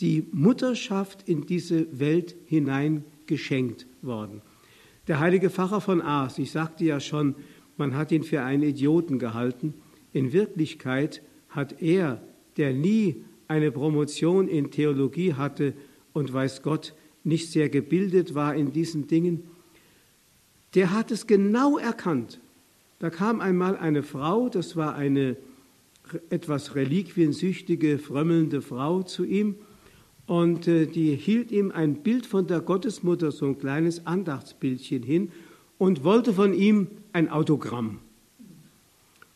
die 0.00 0.24
Mutterschaft 0.32 1.28
in 1.28 1.44
diese 1.44 1.86
Welt 2.00 2.34
hinein 2.46 3.04
geschenkt 3.26 3.84
worden. 4.00 4.40
Der 5.06 5.20
heilige 5.20 5.50
Pfarrer 5.50 5.82
von 5.82 6.00
Aas, 6.00 6.38
ich 6.38 6.50
sagte 6.50 6.86
ja 6.86 6.98
schon, 6.98 7.34
man 7.76 7.94
hat 7.94 8.10
ihn 8.10 8.22
für 8.22 8.40
einen 8.42 8.62
Idioten 8.62 9.18
gehalten. 9.18 9.74
In 10.14 10.32
Wirklichkeit 10.32 11.20
hat 11.50 11.82
er, 11.82 12.22
der 12.56 12.72
nie 12.72 13.16
eine 13.48 13.70
Promotion 13.70 14.48
in 14.48 14.70
Theologie 14.70 15.34
hatte 15.34 15.74
und 16.14 16.32
weiß 16.32 16.62
Gott 16.62 16.94
nicht 17.22 17.50
sehr 17.50 17.68
gebildet 17.68 18.34
war 18.34 18.54
in 18.54 18.72
diesen 18.72 19.08
Dingen, 19.08 19.42
der 20.74 20.92
hat 20.92 21.10
es 21.10 21.26
genau 21.26 21.78
erkannt. 21.78 22.40
Da 22.98 23.10
kam 23.10 23.40
einmal 23.40 23.76
eine 23.76 24.02
Frau, 24.02 24.48
das 24.48 24.76
war 24.76 24.94
eine 24.94 25.36
etwas 26.28 26.74
reliquiensüchtige, 26.74 27.98
frömmelnde 27.98 28.62
Frau 28.62 29.02
zu 29.02 29.24
ihm 29.24 29.56
und 30.26 30.68
äh, 30.68 30.86
die 30.86 31.14
hielt 31.16 31.50
ihm 31.50 31.72
ein 31.72 32.02
Bild 32.02 32.26
von 32.26 32.46
der 32.46 32.60
Gottesmutter, 32.60 33.32
so 33.32 33.46
ein 33.46 33.58
kleines 33.58 34.06
Andachtsbildchen 34.06 35.02
hin 35.02 35.32
und 35.78 36.04
wollte 36.04 36.32
von 36.34 36.52
ihm 36.52 36.88
ein 37.12 37.28
Autogramm. 37.28 38.00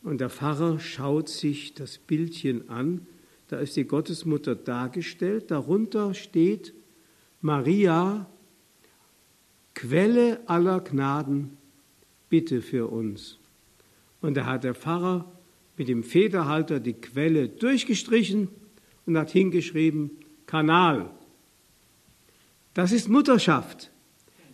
Und 0.02 0.20
der 0.20 0.30
Pfarrer 0.30 0.78
schaut 0.78 1.28
sich 1.28 1.74
das 1.74 1.98
Bildchen 1.98 2.68
an, 2.68 3.06
da 3.48 3.58
ist 3.58 3.76
die 3.76 3.84
Gottesmutter 3.84 4.54
dargestellt, 4.54 5.50
darunter 5.50 6.14
steht 6.14 6.74
Maria, 7.40 8.26
Quelle 9.74 10.40
aller 10.46 10.80
Gnaden, 10.80 11.56
bitte 12.28 12.62
für 12.62 12.90
uns. 12.90 13.38
Und 14.20 14.34
da 14.36 14.46
hat 14.46 14.64
der 14.64 14.74
Pfarrer 14.74 15.30
mit 15.76 15.88
dem 15.88 16.02
Federhalter 16.02 16.80
die 16.80 16.94
Quelle 16.94 17.48
durchgestrichen 17.48 18.48
und 19.06 19.18
hat 19.18 19.30
hingeschrieben, 19.30 20.10
Kanal. 20.46 21.10
Das 22.74 22.92
ist 22.92 23.08
Mutterschaft. 23.08 23.90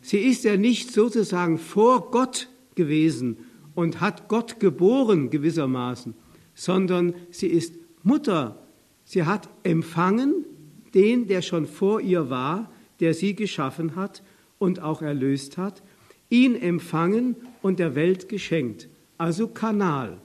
Sie 0.00 0.18
ist 0.18 0.44
ja 0.44 0.56
nicht 0.56 0.92
sozusagen 0.92 1.58
vor 1.58 2.10
Gott 2.10 2.48
gewesen 2.74 3.38
und 3.74 4.00
hat 4.00 4.28
Gott 4.28 4.60
geboren 4.60 5.30
gewissermaßen, 5.30 6.14
sondern 6.54 7.14
sie 7.30 7.48
ist 7.48 7.74
Mutter. 8.02 8.62
Sie 9.04 9.24
hat 9.24 9.48
empfangen 9.62 10.46
den, 10.94 11.26
der 11.26 11.42
schon 11.42 11.66
vor 11.66 12.00
ihr 12.00 12.30
war, 12.30 12.72
der 13.00 13.14
sie 13.14 13.34
geschaffen 13.34 13.96
hat 13.96 14.22
und 14.60 14.80
auch 14.80 15.02
erlöst 15.02 15.58
hat, 15.58 15.82
ihn 16.28 16.54
empfangen 16.54 17.34
und 17.62 17.80
der 17.80 17.96
Welt 17.96 18.28
geschenkt. 18.28 18.88
Also 19.18 19.48
Kanal. 19.48 20.18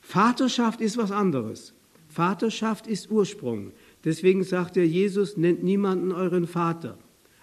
Vaterschaft 0.00 0.80
ist 0.80 0.96
was 0.96 1.10
anderes. 1.10 1.74
Vaterschaft 2.08 2.86
ist 2.86 3.10
Ursprung. 3.10 3.72
Deswegen 4.04 4.44
sagt 4.44 4.76
der 4.76 4.86
Jesus, 4.86 5.36
nennt 5.36 5.64
niemanden 5.64 6.12
euren 6.12 6.46
Vater. 6.46 6.98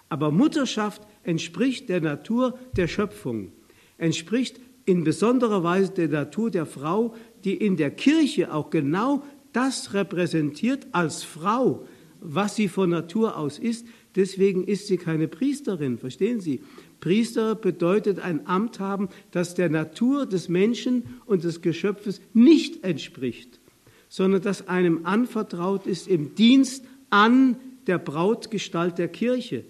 Aber 0.08 0.30
Mutterschaft 0.30 1.02
entspricht 1.22 1.88
der 1.88 2.00
Natur 2.00 2.58
der 2.76 2.88
Schöpfung, 2.88 3.52
entspricht 3.98 4.60
in 4.84 5.04
besonderer 5.04 5.62
Weise 5.62 5.92
der 5.92 6.08
Natur 6.08 6.50
der 6.50 6.66
Frau, 6.66 7.14
die 7.44 7.54
in 7.54 7.76
der 7.76 7.90
Kirche 7.90 8.52
auch 8.52 8.70
genau 8.70 9.22
das 9.52 9.94
repräsentiert 9.94 10.86
als 10.92 11.22
Frau, 11.22 11.86
was 12.20 12.56
sie 12.56 12.68
von 12.68 12.90
Natur 12.90 13.36
aus 13.36 13.58
ist. 13.58 13.86
Deswegen 14.16 14.64
ist 14.64 14.88
sie 14.88 14.96
keine 14.96 15.28
Priesterin, 15.28 15.98
verstehen 15.98 16.40
Sie? 16.40 16.60
Priester 16.98 17.54
bedeutet 17.54 18.18
ein 18.18 18.46
Amt 18.46 18.80
haben, 18.80 19.08
das 19.30 19.54
der 19.54 19.70
Natur 19.70 20.26
des 20.26 20.48
Menschen 20.48 21.04
und 21.26 21.44
des 21.44 21.62
Geschöpfes 21.62 22.20
nicht 22.34 22.84
entspricht, 22.84 23.60
sondern 24.08 24.42
das 24.42 24.68
einem 24.68 25.06
anvertraut 25.06 25.86
ist 25.86 26.08
im 26.08 26.34
Dienst 26.34 26.84
an 27.08 27.56
der 27.86 27.98
Brautgestalt 27.98 28.98
der 28.98 29.08
Kirche. 29.08 29.64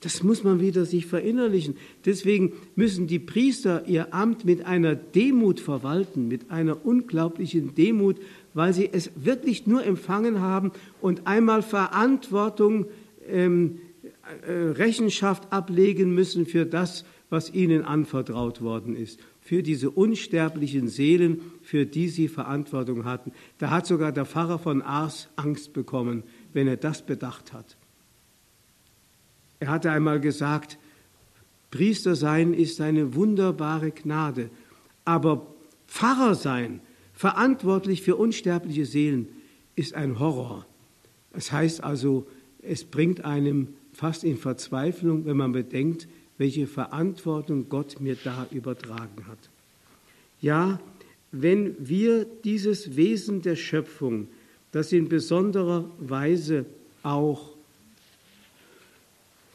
Das 0.00 0.22
muss 0.22 0.44
man 0.44 0.60
wieder 0.60 0.84
sich 0.84 1.06
verinnerlichen. 1.06 1.76
Deswegen 2.04 2.52
müssen 2.74 3.06
die 3.06 3.18
Priester 3.18 3.86
ihr 3.86 4.12
Amt 4.12 4.44
mit 4.44 4.66
einer 4.66 4.94
Demut 4.94 5.58
verwalten, 5.58 6.28
mit 6.28 6.50
einer 6.50 6.84
unglaublichen 6.84 7.74
Demut, 7.74 8.16
weil 8.52 8.74
sie 8.74 8.90
es 8.92 9.10
wirklich 9.16 9.66
nur 9.66 9.84
empfangen 9.84 10.40
haben 10.40 10.72
und 11.00 11.26
einmal 11.26 11.62
Verantwortung, 11.62 12.86
ähm, 13.28 13.78
äh, 14.46 14.52
Rechenschaft 14.52 15.52
ablegen 15.52 16.14
müssen 16.14 16.46
für 16.46 16.66
das, 16.66 17.04
was 17.28 17.52
ihnen 17.52 17.82
anvertraut 17.82 18.60
worden 18.60 18.94
ist, 18.94 19.20
für 19.40 19.62
diese 19.62 19.90
unsterblichen 19.90 20.88
Seelen, 20.88 21.40
für 21.62 21.86
die 21.86 22.08
sie 22.08 22.28
Verantwortung 22.28 23.04
hatten. 23.04 23.32
Da 23.58 23.70
hat 23.70 23.86
sogar 23.86 24.12
der 24.12 24.26
Pfarrer 24.26 24.58
von 24.58 24.82
Ars 24.82 25.28
Angst 25.36 25.72
bekommen, 25.72 26.22
wenn 26.52 26.68
er 26.68 26.76
das 26.76 27.04
bedacht 27.04 27.52
hat. 27.52 27.76
Er 29.58 29.68
hatte 29.68 29.90
einmal 29.90 30.20
gesagt, 30.20 30.78
Priester 31.70 32.14
sein 32.14 32.54
ist 32.54 32.80
eine 32.80 33.14
wunderbare 33.14 33.90
Gnade, 33.90 34.50
aber 35.04 35.46
Pfarrer 35.88 36.34
sein, 36.34 36.80
verantwortlich 37.12 38.02
für 38.02 38.16
unsterbliche 38.16 38.86
Seelen, 38.86 39.28
ist 39.74 39.94
ein 39.94 40.18
Horror. 40.18 40.66
Das 41.32 41.52
heißt 41.52 41.82
also, 41.82 42.26
es 42.66 42.84
bringt 42.84 43.24
einem 43.24 43.68
fast 43.92 44.24
in 44.24 44.36
Verzweiflung, 44.36 45.24
wenn 45.24 45.36
man 45.36 45.52
bedenkt, 45.52 46.08
welche 46.38 46.66
Verantwortung 46.66 47.68
Gott 47.68 48.00
mir 48.00 48.16
da 48.22 48.46
übertragen 48.50 49.26
hat. 49.26 49.38
Ja, 50.40 50.80
wenn 51.32 51.74
wir 51.78 52.26
dieses 52.44 52.96
Wesen 52.96 53.42
der 53.42 53.56
Schöpfung, 53.56 54.28
das 54.72 54.92
in 54.92 55.08
besonderer 55.08 55.90
Weise 55.98 56.66
auch 57.02 57.52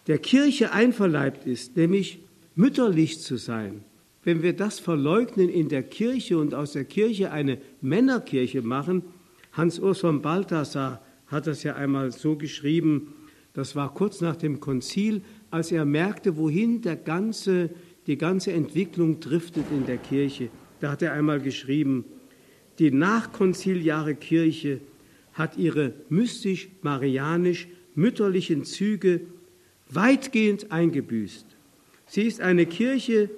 der 0.07 0.17
Kirche 0.17 0.71
einverleibt 0.71 1.45
ist, 1.45 1.77
nämlich 1.77 2.19
mütterlich 2.55 3.21
zu 3.21 3.37
sein, 3.37 3.83
wenn 4.23 4.41
wir 4.41 4.53
das 4.53 4.79
verleugnen 4.79 5.49
in 5.49 5.69
der 5.69 5.83
Kirche 5.83 6.37
und 6.37 6.53
aus 6.53 6.73
der 6.73 6.85
Kirche 6.85 7.31
eine 7.31 7.59
Männerkirche 7.81 8.61
machen, 8.61 9.03
Hans 9.53 9.79
Urs 9.79 9.99
von 9.99 10.21
Balthasar 10.21 11.01
hat 11.31 11.47
das 11.47 11.63
ja 11.63 11.75
einmal 11.75 12.11
so 12.11 12.35
geschrieben, 12.35 13.15
das 13.53 13.75
war 13.75 13.91
kurz 13.93 14.19
nach 14.21 14.35
dem 14.35 14.59
Konzil, 14.59 15.21
als 15.49 15.71
er 15.71 15.85
merkte, 15.85 16.37
wohin 16.37 16.81
der 16.81 16.97
ganze, 16.97 17.71
die 18.07 18.17
ganze 18.17 18.51
Entwicklung 18.53 19.19
driftet 19.19 19.65
in 19.71 19.85
der 19.85 19.97
Kirche. 19.97 20.49
Da 20.79 20.91
hat 20.91 21.01
er 21.01 21.13
einmal 21.13 21.41
geschrieben, 21.41 22.05
die 22.79 22.91
nachkonziliare 22.91 24.15
Kirche 24.15 24.79
hat 25.33 25.57
ihre 25.57 25.93
mystisch-marianisch-mütterlichen 26.09 28.63
Züge 28.65 29.21
weitgehend 29.89 30.71
eingebüßt. 30.71 31.45
Sie 32.07 32.23
ist 32.23 32.41
eine 32.41 32.65
Kirche 32.65 33.29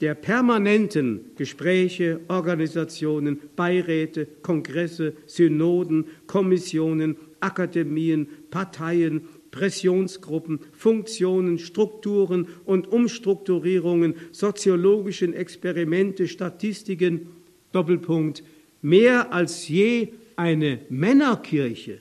der 0.00 0.14
permanenten 0.14 1.32
Gespräche, 1.36 2.20
Organisationen, 2.28 3.40
Beiräte, 3.56 4.28
Kongresse, 4.42 5.14
Synoden, 5.26 6.06
Kommissionen, 6.26 7.16
Akademien, 7.40 8.28
Parteien, 8.50 9.22
Pressionsgruppen, 9.50 10.60
Funktionen, 10.72 11.58
Strukturen 11.58 12.48
und 12.64 12.88
Umstrukturierungen, 12.88 14.14
soziologischen 14.32 15.34
Experimente, 15.34 16.28
Statistiken, 16.28 17.28
Doppelpunkt, 17.72 18.42
mehr 18.82 19.32
als 19.32 19.68
je 19.68 20.08
eine 20.36 20.80
Männerkirche. 20.88 21.98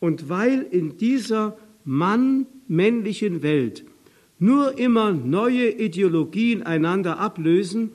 Und 0.00 0.28
weil 0.28 0.66
in 0.70 0.96
dieser 0.96 1.58
Mann-männlichen 1.84 3.42
Welt 3.42 3.84
nur 4.38 4.78
immer 4.78 5.12
neue 5.12 5.70
Ideologien 5.70 6.62
einander 6.62 7.18
ablösen, 7.18 7.90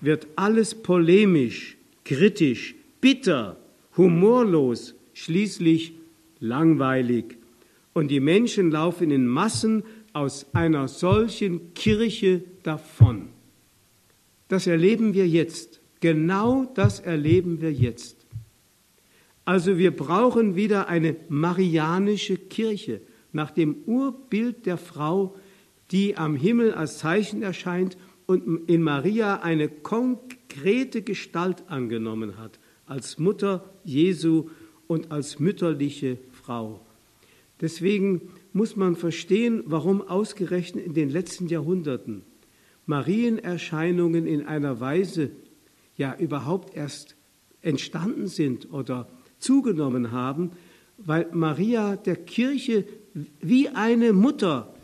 wird 0.00 0.26
alles 0.36 0.74
polemisch, 0.74 1.78
kritisch, 2.04 2.74
bitter, 3.00 3.56
humorlos, 3.96 4.94
schließlich 5.14 5.94
langweilig. 6.40 7.36
Und 7.92 8.08
die 8.08 8.20
Menschen 8.20 8.70
laufen 8.70 9.10
in 9.10 9.26
Massen 9.26 9.84
aus 10.12 10.46
einer 10.54 10.88
solchen 10.88 11.74
Kirche 11.74 12.42
davon. 12.62 13.28
Das 14.48 14.66
erleben 14.66 15.14
wir 15.14 15.26
jetzt. 15.26 15.80
Genau 16.00 16.70
das 16.74 17.00
erleben 17.00 17.60
wir 17.60 17.72
jetzt. 17.72 18.26
Also 19.44 19.78
wir 19.78 19.94
brauchen 19.94 20.56
wieder 20.56 20.88
eine 20.88 21.16
marianische 21.28 22.36
Kirche 22.36 23.00
nach 23.32 23.50
dem 23.50 23.76
Urbild 23.86 24.66
der 24.66 24.76
Frau, 24.76 25.36
die 25.90 26.16
am 26.16 26.36
Himmel 26.36 26.74
als 26.74 26.98
Zeichen 26.98 27.42
erscheint 27.42 27.96
und 28.26 28.68
in 28.68 28.82
Maria 28.82 29.40
eine 29.40 29.68
konkrete 29.68 31.02
Gestalt 31.02 31.64
angenommen 31.68 32.38
hat, 32.38 32.58
als 32.86 33.18
Mutter 33.18 33.72
Jesu 33.84 34.48
und 34.86 35.10
als 35.10 35.38
mütterliche 35.38 36.18
Frau. 36.32 36.80
Deswegen 37.60 38.22
muss 38.52 38.76
man 38.76 38.96
verstehen, 38.96 39.62
warum 39.66 40.02
ausgerechnet 40.02 40.84
in 40.84 40.94
den 40.94 41.10
letzten 41.10 41.46
Jahrhunderten 41.46 42.22
Marienerscheinungen 42.86 44.26
in 44.26 44.44
einer 44.46 44.80
Weise 44.80 45.30
ja 45.96 46.16
überhaupt 46.18 46.74
erst 46.74 47.14
entstanden 47.60 48.26
sind 48.26 48.72
oder 48.72 49.08
zugenommen 49.38 50.10
haben, 50.10 50.50
weil 50.98 51.28
Maria 51.32 51.96
der 51.96 52.16
Kirche 52.16 52.84
wie 53.40 53.68
eine 53.68 54.12
Mutter 54.12 54.74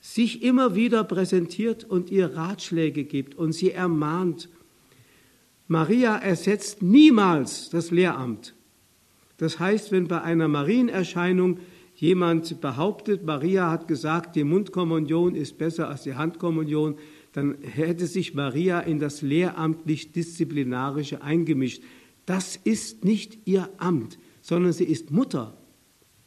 sich 0.00 0.42
immer 0.42 0.74
wieder 0.74 1.04
präsentiert 1.04 1.84
und 1.84 2.10
ihr 2.10 2.34
Ratschläge 2.34 3.04
gibt 3.04 3.34
und 3.34 3.52
sie 3.52 3.72
ermahnt. 3.72 4.48
Maria 5.68 6.16
ersetzt 6.16 6.82
niemals 6.82 7.70
das 7.70 7.90
Lehramt. 7.90 8.54
Das 9.40 9.58
heißt, 9.58 9.90
wenn 9.90 10.06
bei 10.06 10.20
einer 10.20 10.48
Marienerscheinung 10.48 11.60
jemand 11.94 12.60
behauptet, 12.60 13.24
Maria 13.24 13.70
hat 13.70 13.88
gesagt, 13.88 14.36
die 14.36 14.44
Mundkommunion 14.44 15.34
ist 15.34 15.56
besser 15.56 15.88
als 15.88 16.02
die 16.02 16.14
Handkommunion, 16.14 16.98
dann 17.32 17.56
hätte 17.62 18.06
sich 18.06 18.34
Maria 18.34 18.80
in 18.80 18.98
das 18.98 19.22
lehramtlich-disziplinarische 19.22 21.22
eingemischt. 21.22 21.82
Das 22.26 22.56
ist 22.56 23.06
nicht 23.06 23.38
ihr 23.46 23.70
Amt, 23.78 24.18
sondern 24.42 24.74
sie 24.74 24.84
ist 24.84 25.10
Mutter. 25.10 25.56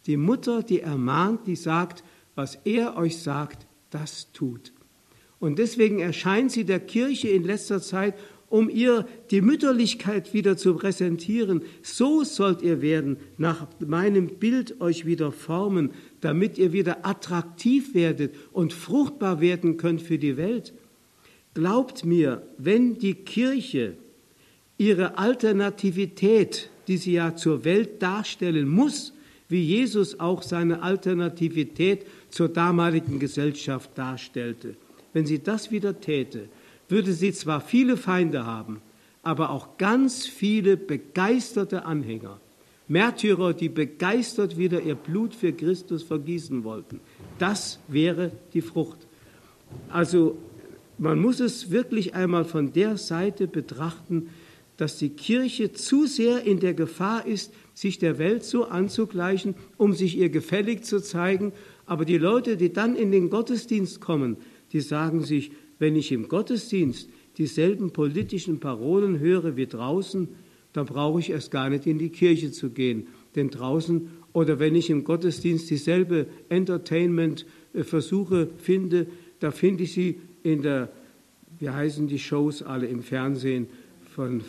Die 0.08 0.18
Mutter, 0.18 0.64
die 0.64 0.80
ermahnt, 0.80 1.46
die 1.46 1.56
sagt, 1.56 2.04
was 2.34 2.56
er 2.66 2.98
euch 2.98 3.20
sagt, 3.20 3.68
das 3.92 4.32
tut. 4.32 4.74
Und 5.38 5.60
deswegen 5.60 6.00
erscheint 6.00 6.52
sie 6.52 6.64
der 6.64 6.80
Kirche 6.80 7.28
in 7.28 7.44
letzter 7.44 7.80
Zeit, 7.80 8.16
um 8.54 8.70
ihr 8.70 9.08
die 9.32 9.42
Mütterlichkeit 9.42 10.36
wieder 10.36 10.58
zu 10.58 10.76
präsentieren. 10.76 11.64
So 11.82 12.24
sollt 12.24 12.62
ihr 12.62 12.84
werden, 12.84 13.18
nach 13.40 13.66
meinem 13.80 14.28
Bild 14.28 14.80
euch 14.80 15.08
wieder 15.08 15.32
formen, 15.32 15.90
damit 16.22 16.60
ihr 16.60 16.72
wieder 16.72 17.04
attraktiv 17.04 17.96
werdet 17.96 18.36
und 18.52 18.72
fruchtbar 18.72 19.42
werden 19.42 19.78
könnt 19.78 20.04
für 20.04 20.20
die 20.20 20.38
Welt. 20.38 20.72
Glaubt 21.56 22.06
mir, 22.06 22.44
wenn 22.60 23.00
die 23.00 23.16
Kirche 23.16 23.96
ihre 24.78 25.18
Alternativität, 25.18 26.70
die 26.88 26.98
sie 26.98 27.14
ja 27.14 27.36
zur 27.36 27.66
Welt 27.66 28.04
darstellen 28.04 28.68
muss, 28.68 29.14
wie 29.50 29.64
Jesus 29.64 30.20
auch 30.20 30.44
seine 30.44 30.84
Alternativität 30.84 32.06
zur 32.30 32.50
damaligen 32.50 33.18
Gesellschaft 33.18 33.98
darstellte. 33.98 34.76
Wenn 35.12 35.26
sie 35.26 35.40
das 35.40 35.72
wieder 35.72 36.00
täte, 36.00 36.50
würde 36.94 37.12
sie 37.12 37.34
zwar 37.34 37.60
viele 37.60 37.98
Feinde 37.98 38.46
haben, 38.46 38.80
aber 39.24 39.50
auch 39.50 39.78
ganz 39.80 40.28
viele 40.28 40.78
begeisterte 40.78 41.86
Anhänger. 41.86 42.40
Märtyrer, 42.88 43.54
die 43.54 43.70
begeistert 43.70 44.58
wieder 44.58 44.80
ihr 44.80 44.94
Blut 44.94 45.34
für 45.34 45.54
Christus 45.54 46.04
vergießen 46.04 46.64
wollten. 46.64 47.00
Das 47.40 47.80
wäre 47.88 48.32
die 48.54 48.62
Frucht. 48.62 49.00
Also 49.90 50.38
man 51.00 51.18
muss 51.18 51.40
es 51.40 51.72
wirklich 51.72 52.14
einmal 52.14 52.46
von 52.46 52.74
der 52.74 52.98
Seite 52.98 53.48
betrachten, 53.48 54.30
dass 54.78 54.98
die 54.98 55.10
Kirche 55.10 55.72
zu 55.74 56.06
sehr 56.06 56.44
in 56.44 56.60
der 56.60 56.76
Gefahr 56.76 57.26
ist, 57.26 57.54
sich 57.74 57.98
der 57.98 58.20
Welt 58.20 58.44
so 58.44 58.66
anzugleichen, 58.66 59.56
um 59.78 59.94
sich 59.94 60.16
ihr 60.16 60.30
gefällig 60.30 60.84
zu 60.84 61.02
zeigen. 61.02 61.54
Aber 61.88 62.06
die 62.06 62.20
Leute, 62.20 62.56
die 62.56 62.72
dann 62.72 62.96
in 62.96 63.12
den 63.12 63.32
Gottesdienst 63.32 64.00
kommen, 64.00 64.38
die 64.74 64.82
sagen 64.82 65.24
sich, 65.24 65.52
wenn 65.84 65.96
ich 65.98 66.14
im 66.14 66.30
Gottesdienst 66.30 67.10
dieselben 67.38 67.92
politischen 67.92 68.62
Parolen 68.62 69.20
höre 69.20 69.58
wie 69.58 69.68
draußen, 69.68 70.30
dann 70.72 70.86
brauche 70.86 71.20
ich 71.20 71.30
erst 71.30 71.52
gar 71.52 71.70
nicht 71.70 71.86
in 71.86 71.98
die 71.98 72.10
Kirche 72.10 72.54
zu 72.54 72.70
gehen. 72.70 73.08
Denn 73.36 73.50
draußen 73.50 74.08
oder 74.32 74.60
wenn 74.60 74.76
ich 74.76 74.90
im 74.90 75.04
Gottesdienst 75.04 75.70
dieselbe 75.70 76.28
Entertainment-Versuche 76.48 78.48
finde, 78.60 79.08
da 79.42 79.52
finde 79.52 79.84
ich 79.84 79.92
sie 79.92 80.22
in 80.42 80.62
der, 80.62 80.90
wie 81.60 81.70
heißen 81.70 82.08
die 82.08 82.20
Shows 82.20 82.64
alle 82.64 82.88
im 82.88 83.04
Fernsehen 83.04 83.68
von 84.16 84.42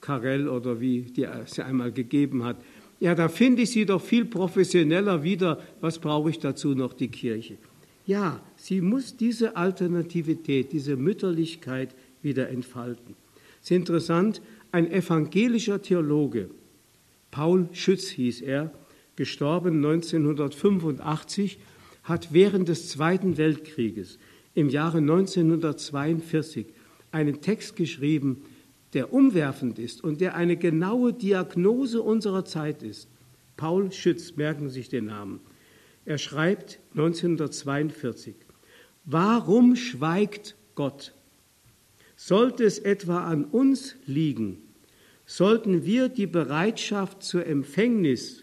Karel 0.00 0.48
oder 0.48 0.80
wie 0.80 1.02
die 1.02 1.26
sie 1.44 1.62
einmal 1.62 1.92
gegeben 1.92 2.42
hat. 2.42 2.56
Ja, 3.00 3.14
da 3.14 3.28
finde 3.28 3.62
ich 3.62 3.70
sie 3.70 3.84
doch 3.84 4.00
viel 4.00 4.24
professioneller 4.24 5.22
wieder. 5.22 5.62
Was 5.82 5.98
brauche 5.98 6.30
ich 6.30 6.38
dazu 6.38 6.74
noch 6.74 6.94
die 6.94 7.08
Kirche? 7.08 7.58
Ja, 8.10 8.40
sie 8.56 8.80
muss 8.80 9.16
diese 9.16 9.54
Alternativität, 9.54 10.72
diese 10.72 10.96
Mütterlichkeit 10.96 11.94
wieder 12.22 12.48
entfalten. 12.48 13.14
Es 13.62 13.70
ist 13.70 13.76
interessant, 13.76 14.42
ein 14.72 14.90
evangelischer 14.90 15.80
Theologe, 15.80 16.50
Paul 17.30 17.68
Schütz 17.70 18.08
hieß 18.08 18.40
er, 18.40 18.72
gestorben 19.14 19.76
1985, 19.76 21.60
hat 22.02 22.32
während 22.32 22.66
des 22.66 22.88
Zweiten 22.88 23.36
Weltkrieges 23.36 24.18
im 24.54 24.70
Jahre 24.70 24.98
1942 24.98 26.66
einen 27.12 27.40
Text 27.40 27.76
geschrieben, 27.76 28.42
der 28.92 29.12
umwerfend 29.12 29.78
ist 29.78 30.02
und 30.02 30.20
der 30.20 30.34
eine 30.34 30.56
genaue 30.56 31.12
Diagnose 31.12 32.02
unserer 32.02 32.44
Zeit 32.44 32.82
ist. 32.82 33.08
Paul 33.56 33.92
Schütz, 33.92 34.34
merken 34.34 34.68
Sie 34.68 34.80
sich 34.80 34.88
den 34.88 35.04
Namen. 35.04 35.38
Er 36.10 36.18
schreibt 36.18 36.80
1942, 36.96 38.34
Warum 39.04 39.76
schweigt 39.76 40.56
Gott? 40.74 41.14
Sollte 42.16 42.64
es 42.64 42.80
etwa 42.80 43.28
an 43.28 43.44
uns 43.44 43.94
liegen, 44.06 44.58
sollten 45.24 45.84
wir 45.84 46.08
die 46.08 46.26
Bereitschaft 46.26 47.22
zur 47.22 47.46
Empfängnis 47.46 48.42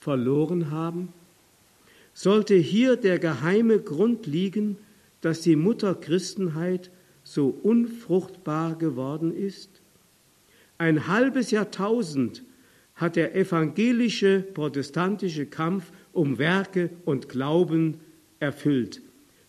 verloren 0.00 0.72
haben? 0.72 1.12
Sollte 2.12 2.56
hier 2.56 2.96
der 2.96 3.20
geheime 3.20 3.78
Grund 3.78 4.26
liegen, 4.26 4.78
dass 5.20 5.42
die 5.42 5.54
Mutterchristenheit 5.54 6.90
so 7.22 7.50
unfruchtbar 7.50 8.74
geworden 8.74 9.32
ist? 9.32 9.80
Ein 10.76 11.06
halbes 11.06 11.52
Jahrtausend 11.52 12.42
hat 12.96 13.14
der 13.14 13.36
evangelische 13.36 14.40
protestantische 14.40 15.46
Kampf 15.46 15.92
um 16.18 16.36
Werke 16.38 16.90
und 17.04 17.28
Glauben 17.28 18.00
erfüllt. 18.40 19.02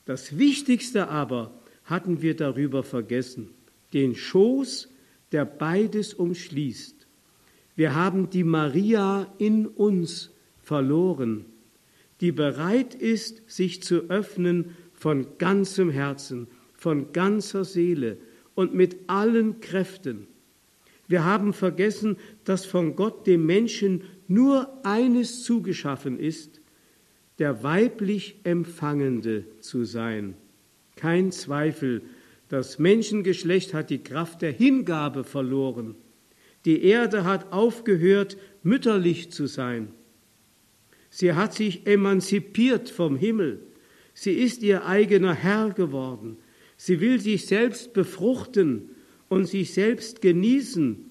Das 0.05 0.37
Wichtigste 0.37 1.07
aber 1.07 1.51
hatten 1.83 2.21
wir 2.21 2.35
darüber 2.35 2.83
vergessen, 2.83 3.49
den 3.91 4.13
Schoß, 4.13 4.87
der 5.31 5.45
beides 5.45 6.13
umschließt. 6.13 7.07
Wir 7.75 7.95
haben 7.95 8.29
die 8.29 8.43
Maria 8.43 9.33
in 9.39 9.65
uns 9.65 10.29
verloren, 10.61 11.45
die 12.21 12.31
bereit 12.31 12.93
ist, 12.93 13.41
sich 13.49 13.81
zu 13.81 14.07
öffnen 14.11 14.75
von 14.93 15.25
ganzem 15.39 15.89
Herzen, 15.89 16.47
von 16.75 17.13
ganzer 17.13 17.65
Seele 17.65 18.17
und 18.53 18.75
mit 18.75 18.95
allen 19.07 19.59
Kräften. 19.59 20.27
Wir 21.07 21.25
haben 21.25 21.53
vergessen, 21.53 22.17
dass 22.43 22.65
von 22.65 22.95
Gott 22.95 23.25
dem 23.25 23.47
Menschen 23.47 24.03
nur 24.27 24.69
eines 24.85 25.41
zugeschaffen 25.41 26.19
ist, 26.19 26.58
der 27.39 27.63
weiblich 27.63 28.35
Empfangende 28.43 29.45
zu 29.61 29.85
sein. 29.85 30.35
Kein 30.95 31.31
Zweifel, 31.31 32.01
das 32.49 32.79
Menschengeschlecht 32.79 33.73
hat 33.73 33.89
die 33.89 34.03
Kraft 34.03 34.41
der 34.41 34.51
Hingabe 34.51 35.23
verloren. 35.23 35.95
Die 36.65 36.83
Erde 36.83 37.23
hat 37.23 37.53
aufgehört, 37.53 38.37
mütterlich 38.63 39.31
zu 39.31 39.47
sein. 39.47 39.89
Sie 41.09 41.33
hat 41.33 41.53
sich 41.53 41.87
emanzipiert 41.87 42.89
vom 42.89 43.15
Himmel. 43.15 43.61
Sie 44.13 44.33
ist 44.33 44.61
ihr 44.61 44.85
eigener 44.85 45.33
Herr 45.33 45.69
geworden. 45.69 46.37
Sie 46.75 46.99
will 46.99 47.19
sich 47.21 47.45
selbst 47.45 47.93
befruchten 47.93 48.89
und 49.29 49.45
sich 49.45 49.73
selbst 49.73 50.21
genießen. 50.21 51.09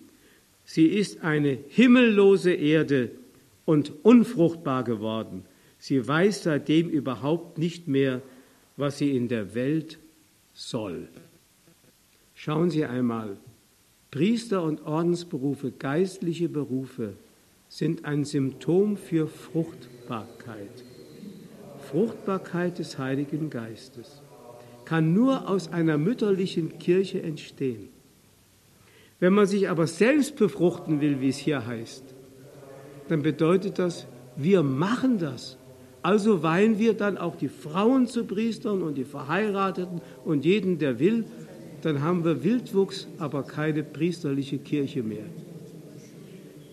Sie 0.65 0.87
ist 0.87 1.23
eine 1.23 1.59
himmellose 1.69 2.53
Erde 2.53 3.13
und 3.65 3.93
unfruchtbar 4.05 4.85
geworden. 4.85 5.45
Sie 5.79 6.07
weiß 6.07 6.43
seitdem 6.43 6.89
überhaupt 6.89 7.59
nicht 7.59 7.89
mehr, 7.89 8.23
was 8.77 8.99
sie 8.99 9.17
in 9.17 9.29
der 9.29 9.55
Welt 9.55 9.99
soll. 10.53 11.09
Schauen 12.35 12.71
Sie 12.71 12.85
einmal, 12.85 13.37
Priester 14.11 14.63
und 14.63 14.83
Ordensberufe, 14.87 15.71
geistliche 15.73 16.49
Berufe 16.49 17.15
sind 17.69 18.05
ein 18.05 18.25
Symptom 18.25 18.97
für 18.97 19.27
Fruchtbarkeit. 19.27 20.85
Fruchtbarkeit 21.91 22.79
des 22.79 22.99
Heiligen 22.99 23.51
Geistes 23.51 24.23
kann 24.85 25.13
nur 25.13 25.49
aus 25.49 25.71
einer 25.71 25.99
mütterlichen 25.99 26.79
Kirche 26.79 27.23
entstehen. 27.23 27.89
Wenn 29.21 29.35
man 29.35 29.47
sich 29.47 29.69
aber 29.69 29.87
selbst 29.87 30.37
befruchten 30.37 31.01
will, 31.01 31.21
wie 31.21 31.29
es 31.29 31.39
hier 31.39 31.67
heißt, 31.67 32.05
dann 33.09 33.23
bedeutet 33.23 33.79
das, 33.79 34.07
wir 34.37 34.63
machen 34.63 35.19
das. 35.19 35.59
Also 36.09 36.43
weihen 36.43 36.79
wir 36.79 36.95
dann 36.95 37.19
auch 37.19 37.37
die 37.37 37.49
Frauen 37.49 38.07
zu 38.07 38.25
Priestern 38.25 38.83
und 38.83 38.95
die 38.97 39.05
Verheirateten 39.05 40.01
und 40.25 40.47
jeden, 40.47 40.79
der 40.79 40.99
will, 40.99 41.27
dann 41.83 42.03
haben 42.03 42.25
wir 42.25 42.43
Wildwuchs, 42.43 43.07
aber 43.19 43.43
keine 43.43 43.83
priesterliche 43.83 44.57
Kirche 44.57 45.03
mehr. 45.03 45.27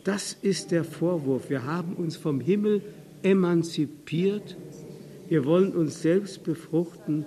Das 0.06 0.38
ist 0.42 0.72
der 0.72 0.86
Vorwurf. 0.86 1.50
Wir 1.50 1.66
haben 1.66 1.96
uns 1.96 2.16
vom 2.16 2.40
Himmel 2.40 2.82
emanzipiert. 3.24 4.56
Wir 5.28 5.44
wollen 5.44 5.74
uns 5.74 6.02
selbst 6.02 6.44
befruchten 6.44 7.26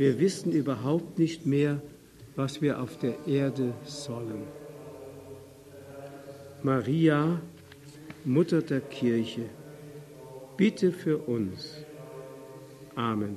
wir 0.00 0.18
wissen 0.18 0.50
überhaupt 0.52 1.18
nicht 1.18 1.44
mehr, 1.44 1.82
was 2.34 2.62
wir 2.62 2.80
auf 2.80 2.96
der 2.96 3.16
Erde 3.26 3.74
sollen. 3.84 4.44
Maria, 6.62 7.38
Mutter 8.24 8.62
der 8.62 8.80
Kirche, 8.80 9.42
bitte 10.60 10.92
für 10.92 11.16
uns. 11.16 11.74
Amen. 12.94 13.36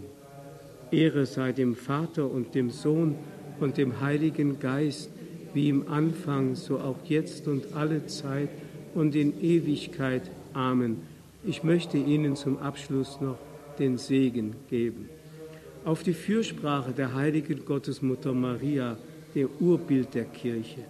Ehre 0.91 1.25
sei 1.25 1.53
dem 1.53 1.73
Vater 1.73 2.29
und 2.29 2.53
dem 2.53 2.69
Sohn 2.69 3.15
und 3.61 3.77
dem 3.77 4.01
Heiligen 4.01 4.59
Geist, 4.59 5.09
wie 5.53 5.69
im 5.69 5.87
Anfang, 5.87 6.55
so 6.55 6.79
auch 6.79 6.97
jetzt 7.05 7.47
und 7.47 7.75
alle 7.75 8.07
Zeit 8.07 8.49
und 8.93 9.15
in 9.15 9.41
Ewigkeit. 9.41 10.23
Amen. 10.53 10.97
Ich 11.45 11.63
möchte 11.63 11.97
Ihnen 11.97 12.35
zum 12.35 12.57
Abschluss 12.57 13.21
noch 13.21 13.37
den 13.79 13.97
Segen 13.97 14.57
geben 14.69 15.07
auf 15.85 16.03
die 16.03 16.13
Fürsprache 16.13 16.91
der 16.91 17.13
heiligen 17.13 17.65
Gottesmutter 17.65 18.33
Maria, 18.33 18.97
dem 19.35 19.49
Urbild 19.59 20.13
der 20.13 20.25
Kirche, 20.25 20.81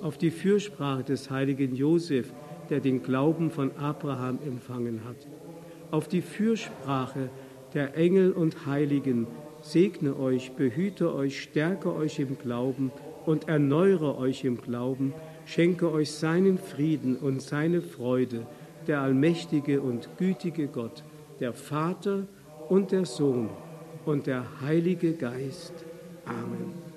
auf 0.00 0.18
die 0.18 0.30
Fürsprache 0.30 1.02
des 1.02 1.30
heiligen 1.30 1.74
Josef, 1.74 2.32
der 2.70 2.80
den 2.80 3.02
Glauben 3.02 3.50
von 3.50 3.76
Abraham 3.76 4.38
empfangen 4.46 5.00
hat, 5.04 5.16
auf 5.90 6.08
die 6.08 6.22
Fürsprache 6.22 7.30
der 7.74 7.96
Engel 7.96 8.32
und 8.32 8.66
Heiligen, 8.66 9.26
segne 9.60 10.18
euch, 10.18 10.52
behüte 10.52 11.14
euch, 11.14 11.42
stärke 11.42 11.94
euch 11.94 12.18
im 12.18 12.38
Glauben 12.38 12.92
und 13.26 13.48
erneuere 13.48 14.18
euch 14.18 14.44
im 14.44 14.60
Glauben, 14.60 15.12
schenke 15.44 15.92
euch 15.92 16.10
seinen 16.10 16.58
Frieden 16.58 17.16
und 17.16 17.42
seine 17.42 17.82
Freude, 17.82 18.46
der 18.86 19.00
allmächtige 19.00 19.82
und 19.82 20.08
gütige 20.16 20.68
Gott, 20.68 21.04
der 21.40 21.52
Vater 21.52 22.26
und 22.68 22.92
der 22.92 23.04
Sohn 23.04 23.50
und 24.06 24.26
der 24.26 24.44
Heilige 24.62 25.12
Geist. 25.12 25.72
Amen. 26.24 26.87